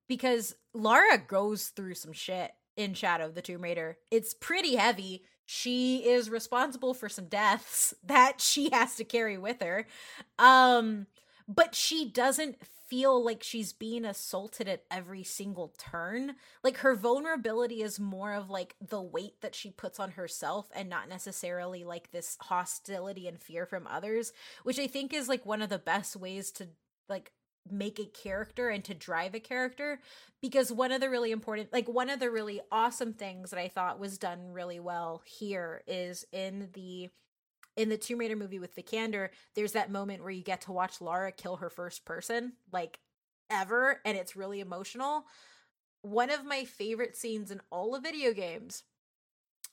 [0.08, 3.98] because Lara goes through some shit in Shadow of the Tomb Raider.
[4.12, 5.24] It's pretty heavy.
[5.52, 9.84] She is responsible for some deaths that she has to carry with her,
[10.38, 11.08] um,
[11.48, 16.36] but she doesn't feel like she's being assaulted at every single turn.
[16.62, 20.88] Like her vulnerability is more of like the weight that she puts on herself and
[20.88, 24.32] not necessarily like this hostility and fear from others,
[24.62, 26.68] which I think is like one of the best ways to
[27.08, 27.32] like
[27.70, 30.00] make a character and to drive a character
[30.40, 33.68] because one of the really important like one of the really awesome things that I
[33.68, 37.10] thought was done really well here is in the
[37.76, 41.00] in the Tomb Raider movie with Vikander, there's that moment where you get to watch
[41.00, 42.98] Lara kill her first person, like
[43.48, 45.24] ever, and it's really emotional.
[46.02, 48.82] One of my favorite scenes in all of video games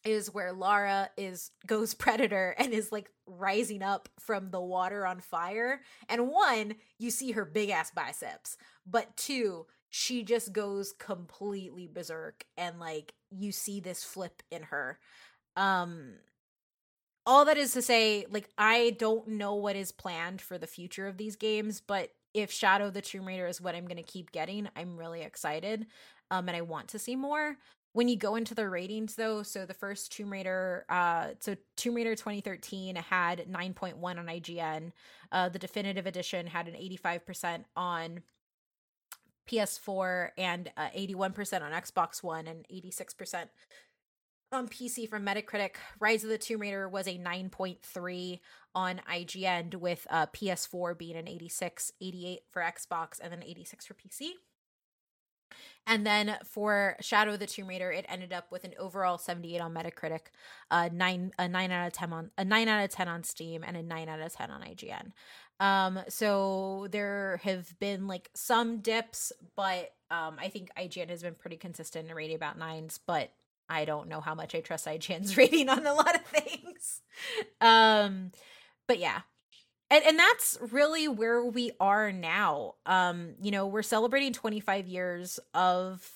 [0.07, 5.19] is where Lara is goes predator and is like rising up from the water on
[5.19, 5.81] fire.
[6.07, 12.45] And one, you see her big ass biceps, but two, she just goes completely berserk
[12.57, 14.99] and like you see this flip in her.
[15.55, 16.13] Um
[17.25, 21.07] all that is to say, like, I don't know what is planned for the future
[21.07, 24.31] of these games, but if Shadow the Tomb Raider is what I'm going to keep
[24.31, 25.87] getting, I'm really excited.
[26.31, 27.57] Um, and I want to see more.
[27.97, 31.95] When you go into the ratings, though, so the first Tomb Raider, uh, so Tomb
[31.95, 34.91] Raider 2013 had 9.1 on IGN.
[35.31, 38.21] Uh, the definitive edition had an 85% on
[39.49, 43.45] PS4 and uh, 81% on Xbox One and 86%
[44.51, 45.77] on PC from Metacritic.
[45.99, 48.39] Rise of the Tomb Raider was a 9.3
[48.75, 53.95] on IGN, with uh, PS4 being an 86, 88 for Xbox, and then 86 for
[53.95, 54.33] PC.
[55.85, 59.59] And then for Shadow of the Tomb Raider, it ended up with an overall 78
[59.59, 60.27] on Metacritic,
[60.69, 63.63] uh, nine a nine out of ten on a nine out of ten on Steam,
[63.63, 65.11] and a nine out of ten on IGN.
[65.59, 71.35] Um, so there have been like some dips, but um, I think IGN has been
[71.35, 73.31] pretty consistent in rating about nines, but
[73.69, 77.01] I don't know how much I trust IGN's rating on a lot of things.
[77.59, 78.31] Um,
[78.87, 79.21] but yeah.
[79.89, 82.75] And and that's really where we are now.
[82.85, 86.09] Um, you know, we're celebrating 25 years of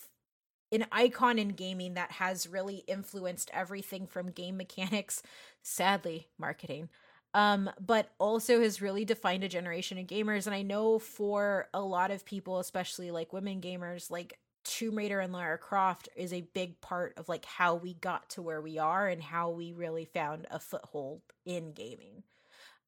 [0.71, 5.21] an icon in gaming that has really influenced everything from game mechanics,
[5.61, 6.89] sadly, marketing.
[7.33, 10.47] Um, but also has really defined a generation of gamers.
[10.47, 15.21] And I know for a lot of people, especially like women gamers, like Tomb Raider
[15.21, 18.77] and Lara Croft is a big part of like how we got to where we
[18.79, 22.23] are and how we really found a foothold in gaming.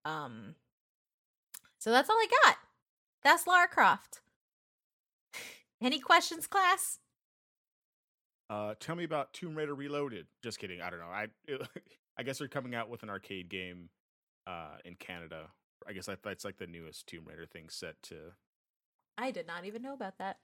[0.04, 0.56] Um
[1.84, 2.56] so that's all I got.
[3.26, 4.22] That's Lara Croft.
[5.82, 7.00] Any questions, class?
[8.50, 10.28] Uh, tell me about Tomb Raider Reloaded.
[10.42, 10.80] Just kidding.
[10.80, 11.08] I don't know.
[11.08, 11.28] I
[12.18, 13.90] I guess they're coming out with an arcade game
[14.48, 15.48] uh, in Canada.
[15.86, 18.16] I guess that, that's like the newest Tomb Raider thing set to.
[19.18, 20.38] I did not even know about that.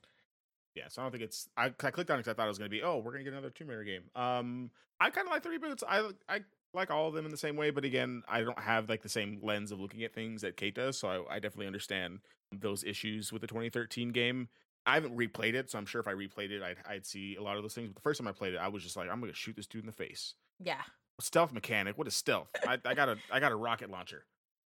[0.75, 1.47] Yeah, so I don't think it's.
[1.55, 2.83] I, I clicked on it because I thought it was going to be.
[2.83, 4.03] Oh, we're going to get another Tomb Raider game.
[4.13, 5.83] Um, I kind of like the reboots.
[5.87, 6.41] I I
[6.73, 9.09] like all of them in the same way, but again, I don't have like the
[9.09, 12.19] same lens of looking at things that Kate does, so I, I definitely understand
[12.51, 14.49] those issues with the 2013 game.
[14.85, 17.41] I haven't replayed it, so I'm sure if I replayed it, I'd, I'd see a
[17.43, 17.89] lot of those things.
[17.89, 19.67] But the first time I played it, I was just like, I'm gonna shoot this
[19.67, 20.35] dude in the face.
[20.63, 20.81] Yeah.
[21.19, 21.97] Stealth mechanic.
[21.97, 22.47] What is stealth?
[22.65, 24.23] I, I got a I got a rocket launcher.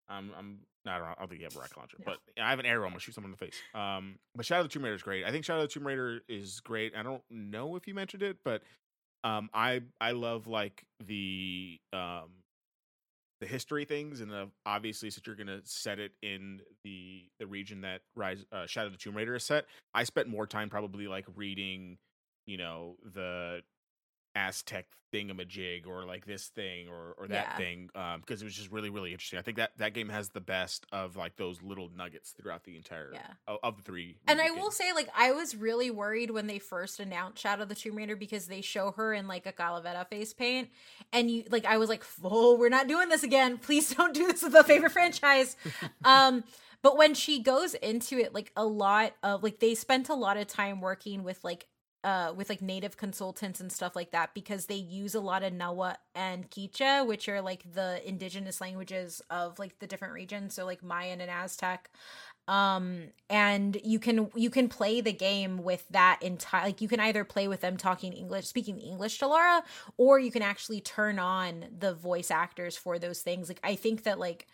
[0.10, 1.02] Um, I'm not.
[1.02, 2.06] I don't think you have a rocket launcher, No.
[2.06, 2.84] but I have an arrow.
[2.86, 3.56] I'm gonna shoot someone in the face.
[3.74, 5.26] Um, but Shadow of the Tomb Raider is great.
[5.26, 6.94] I think Shadow of the Tomb Raider is great.
[6.96, 8.62] I don't know if you mentioned it, but
[9.24, 12.30] um, I I love like the um
[13.40, 17.82] the history things, and the, obviously since you're gonna set it in the the region
[17.82, 21.08] that Rise uh, Shadow of the Tomb Raider is set, I spent more time probably
[21.08, 21.98] like reading,
[22.46, 23.62] you know, the
[24.36, 27.58] Aztec thingamajig or like this thing or or that Yeah.
[27.58, 29.38] thing um because it was just really really interesting.
[29.38, 32.76] I think that that game has the best of like those little nuggets throughout the
[32.76, 33.28] entire Yeah.
[33.48, 34.18] of, of the three.
[34.28, 37.62] And I movie will say, like, I was really worried when they first announced Shadow
[37.64, 40.70] of the Tomb Raider because they show her in like a Calavera face paint,
[41.12, 43.60] and you like, I was like, "Oh, we're not doing this again.
[43.60, 45.56] Please don't do this with a favorite franchise."
[46.04, 46.44] um,
[46.82, 50.38] but when she goes into it, like a lot of like they spent a lot
[50.38, 51.68] of time working with like
[52.04, 55.54] uh with like native consultants and stuff like that because they use a lot of
[55.54, 60.66] Nawa and Quiche, which are like the indigenous languages of like the different regions, so
[60.66, 61.90] like Mayan and Aztec.
[62.48, 67.00] Um and you can you can play the game with that entire like you can
[67.00, 69.64] either play with them talking english speaking english to lara
[69.96, 73.48] or you can actually turn on the voice actors for those things.
[73.48, 74.48] Like i think that like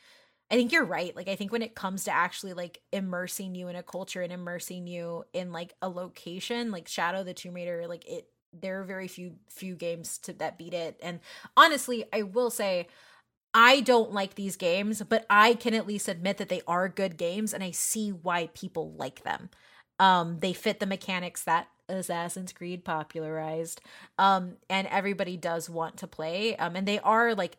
[0.51, 3.67] i think you're right like i think when it comes to actually like immersing you
[3.67, 7.85] in a culture and immersing you in like a location like shadow the tomb raider
[7.87, 11.19] like it there are very few few games to that beat it and
[11.55, 12.87] honestly i will say
[13.53, 17.17] I don't like these games, but I can at least admit that they are good
[17.17, 19.49] games and I see why people like them.
[19.99, 23.81] Um they fit the mechanics that Assassin's Creed popularized.
[24.17, 26.55] Um and everybody does want to play.
[26.57, 27.57] Um and they are like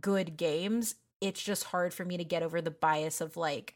[0.00, 0.94] good games.
[1.20, 3.74] It's just hard for me to get over the bias of like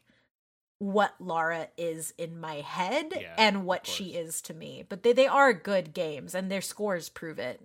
[0.79, 4.83] what Lara is in my head Yeah, and what she is to me.
[4.87, 7.61] But they, they are good games and their scores prove it.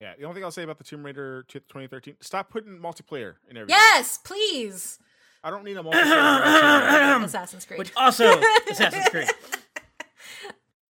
[0.00, 3.56] Yeah, the only thing I'll say about the Tomb Raider 2013, stop putting multiplayer in
[3.56, 3.76] everything.
[3.78, 4.98] Yes, please.
[5.44, 6.02] I don't need a multiplayer.
[6.02, 7.78] in my Tomb Assassin's Creed.
[7.78, 8.40] Which also
[8.70, 9.28] Assassin's Creed.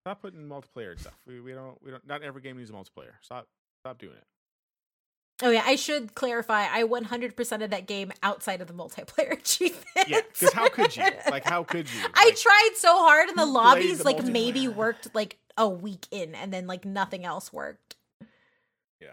[0.02, 1.14] Stop putting multiplayer stuff.
[1.26, 2.06] We, we don't we don't.
[2.06, 3.12] Not every game needs a multiplayer.
[3.20, 3.46] Stop
[3.80, 4.24] stop doing it.
[5.42, 6.66] Oh yeah, I should clarify.
[6.70, 9.86] I 100% of that game outside of the multiplayer achievements.
[10.06, 11.04] Yeah, because how could you?
[11.30, 12.00] Like, how could you?
[12.14, 16.34] I tried so hard, and the lobbies the like maybe worked like a week in,
[16.34, 17.96] and then like nothing else worked.
[19.00, 19.12] Yeah,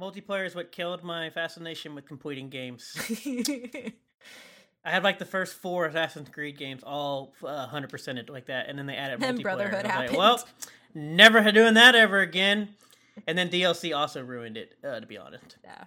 [0.00, 2.94] multiplayer is what killed my fascination with completing games.
[4.86, 8.78] I had like the first four Assassin's Creed games all uh, 100%ed like that, and
[8.78, 9.42] then they added Then multiplayer.
[9.42, 10.18] Brotherhood and I was happened.
[10.18, 10.48] Like, well,
[10.94, 12.68] never doing that ever again.
[13.26, 15.56] And then DLC also ruined it, uh, to be honest.
[15.62, 15.84] yeah.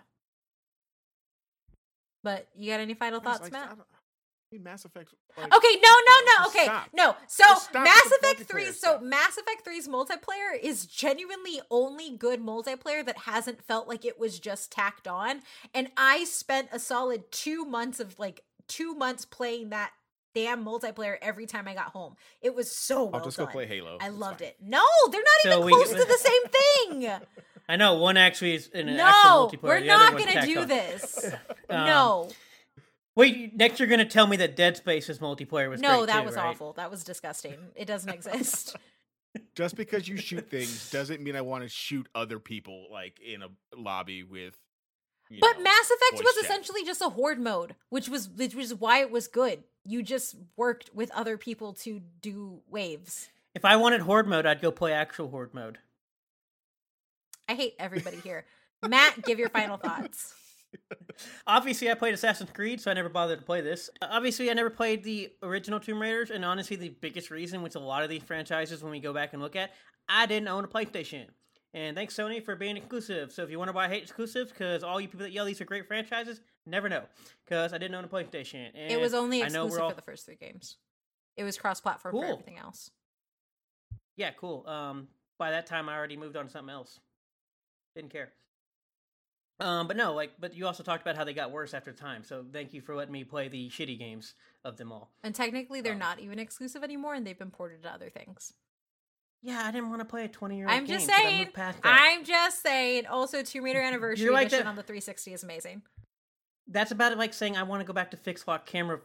[2.24, 3.66] But you got any final thoughts, like, Matt?
[3.72, 5.14] I don't- I mean, Mass Effect.
[5.38, 6.48] Like, Okay, no, no, no.
[6.48, 6.88] Okay, stop.
[6.94, 7.18] no.
[7.28, 7.44] So
[7.74, 9.02] Mass Effect 3, multiplayer so stuff.
[9.02, 14.40] Mass Effect 3's multiplayer is genuinely only good multiplayer that hasn't felt like it was
[14.40, 15.42] just tacked on.
[15.74, 19.92] And I spent a solid 2 months of like 2 months playing that
[20.34, 22.16] damn multiplayer every time I got home.
[22.42, 23.48] It was so well I'll just done.
[23.48, 23.98] go play Halo.
[24.00, 24.50] I It's loved fine.
[24.50, 24.58] it.
[24.62, 27.12] No, they're not So even we- close to the same thing.
[27.70, 29.64] I know one actually is in an no, actual multiplayer.
[29.64, 30.68] we're not going to do on.
[30.68, 31.32] this.
[31.70, 32.30] Um, no.
[33.16, 36.20] Wait, next you're going to tell me that Dead Space's multiplayer was No, great that
[36.22, 36.46] too, was right?
[36.46, 36.72] awful.
[36.74, 37.56] That was disgusting.
[37.76, 38.78] It doesn't exist.
[39.56, 43.42] Just because you shoot things doesn't mean I want to shoot other people like in
[43.42, 44.56] a lobby with.
[45.30, 46.44] you But know, Mass Effect was chat.
[46.46, 49.64] essentially just a horde mode, which was which was why it was good.
[49.88, 53.30] You just worked with other people to do waves.
[53.56, 55.78] If I wanted Horde mode, I'd go play actual Horde mode.
[57.48, 58.46] I hate everybody here.
[58.86, 60.34] Matt, give your final thoughts.
[61.48, 63.90] Obviously, I played Assassin's Creed, so I never bothered to play this.
[64.02, 67.76] Uh, Obviously, I never played the original Tomb Raiders, and honestly, the biggest reason, which
[67.76, 69.72] a lot of these franchises, when we go back and look at,
[70.10, 71.28] I didn't own a PlayStation.
[71.74, 73.32] And thanks, Sony, for being exclusive.
[73.32, 75.62] So if you wonder why I hate exclusives, because all you people that yell these
[75.62, 77.04] are great franchises, never know.
[77.46, 78.70] Because I didn't own a PlayStation.
[78.74, 79.90] And it was only I know we're exclusive all...
[79.90, 80.78] for the first three games.
[81.36, 82.90] It was cross-platform for everything else.
[84.16, 84.66] Yeah, cool.
[84.66, 85.08] Um,
[85.38, 87.00] by that time, I already moved on to something else.
[87.96, 88.32] Didn't care.
[89.60, 92.24] Um, but no, like, but you also talked about how they got worse after time.
[92.24, 95.12] So thank you for letting me play the shitty games of them all.
[95.24, 98.54] And technically, they're Um, not even exclusive anymore, and they've been ported to other things.
[99.48, 100.70] Yeah, I didn't want to play a twenty-year-old.
[100.72, 100.78] Game.
[100.82, 101.38] I'm just saying.
[101.40, 102.00] moved past that.
[102.02, 103.06] I'm just saying.
[103.08, 105.82] Also, Tomb Raider Anniversary like Edition that- on the 360 is amazing.
[106.68, 107.18] That's about it.
[107.18, 109.00] Like saying I want to go back to fix lock camera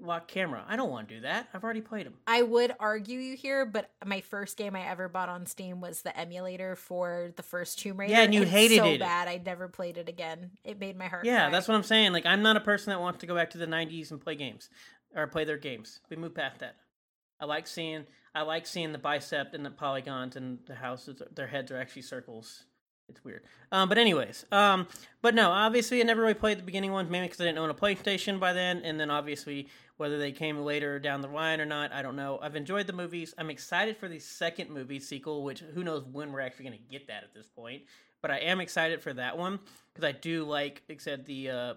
[0.00, 0.64] lock camera.
[0.66, 1.48] I don't want to do that.
[1.54, 2.14] I've already played them.
[2.26, 6.02] I would argue you here, but my first game I ever bought on Steam was
[6.02, 8.12] the emulator for the first Tomb Raider.
[8.14, 8.94] Yeah, and you it's hated so it.
[8.94, 9.28] So bad.
[9.28, 10.50] I never played it again.
[10.64, 11.24] It made my heart.
[11.24, 11.50] Yeah, cry.
[11.50, 12.12] that's what I'm saying.
[12.12, 14.34] Like, I'm not a person that wants to go back to the '90s and play
[14.34, 14.70] games
[15.14, 16.00] or play their games.
[16.10, 16.74] We move past that.
[17.38, 21.22] I like seeing I like seeing the bicep and the polygons and the houses.
[21.34, 22.64] Their heads are actually circles.
[23.08, 23.42] It's weird.
[23.70, 24.86] Um, but anyways, um,
[25.20, 27.68] but no, obviously I never really played the beginning ones, mainly because I didn't own
[27.68, 31.66] a PlayStation by then, and then obviously whether they came later down the line or
[31.66, 32.38] not, I don't know.
[32.42, 33.34] I've enjoyed the movies.
[33.36, 36.90] I'm excited for the second movie sequel, which who knows when we're actually going to
[36.90, 37.82] get that at this point.
[38.22, 39.60] But I am excited for that one
[39.92, 41.74] because I do like, said, the uh,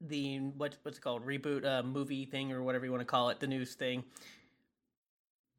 [0.00, 3.30] the what what's it called reboot uh, movie thing or whatever you want to call
[3.30, 4.02] it, the news thing.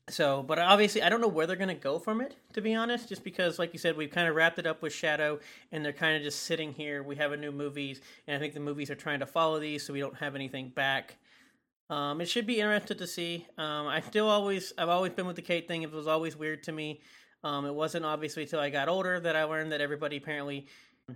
[0.10, 2.74] So, but obviously, I don't know where they're going to go from it, to be
[2.76, 5.40] honest, just because, like you said, we've kind of wrapped it up with Shadow,
[5.72, 7.04] and they're kind of just sitting here.
[7.04, 9.86] We have a new movies, and I think the movies are trying to follow these,
[9.86, 11.18] so we don't have anything back.
[11.90, 13.46] Um, it should be interesting to see.
[13.58, 15.84] Um, I still always, I've always been with the Kate thing.
[15.84, 17.02] It was always weird to me.
[17.44, 20.68] Um, it wasn't obviously until I got older that I learned that everybody apparently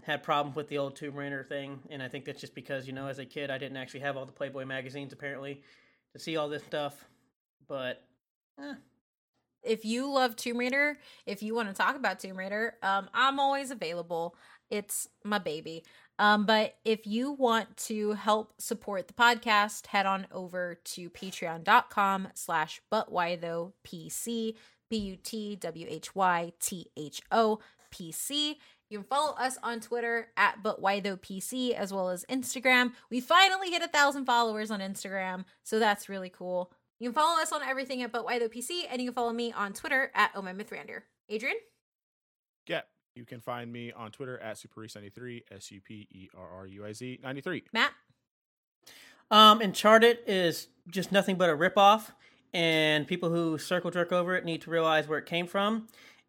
[0.03, 2.93] had problems with the old Tomb Raider thing, and I think that's just because you
[2.93, 5.61] know, as a kid, I didn't actually have all the Playboy magazines apparently
[6.13, 7.05] to see all this stuff.
[7.67, 8.03] But
[8.59, 8.75] eh,
[9.63, 13.39] if you love Tomb Raider, if you want to talk about Tomb Raider, um, I'm
[13.39, 14.35] always available.
[14.69, 15.83] It's my baby.
[16.17, 22.29] Um, but if you want to help support the podcast, head on over to patreon.com
[22.35, 24.55] slash but why though PC,
[24.89, 27.59] B-U-T-W-H-Y-T-H-O.
[28.89, 32.91] You can follow us on Twitter at but why though PC as well as Instagram.
[33.09, 36.73] We finally hit a thousand followers on Instagram, so that's really cool.
[36.99, 39.33] You can follow us on everything at But Why Though PC, and you can follow
[39.33, 41.01] me on Twitter at Oh My Mythrander.
[41.27, 41.57] Adrian?
[42.67, 42.81] Yeah,
[43.15, 46.85] you can find me on Twitter at Superruiz93, S U P E R R U
[46.85, 47.63] I Z 93.
[47.73, 47.91] Matt?
[49.31, 52.11] Um, Uncharted is just nothing but a ripoff,
[52.53, 55.87] and people who circle jerk over it need to realize where it came from.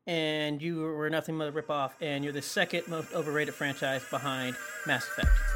[0.08, 4.56] And you were nothing but a ripoff, and you're the second most overrated franchise behind
[4.86, 5.55] Mass Effect.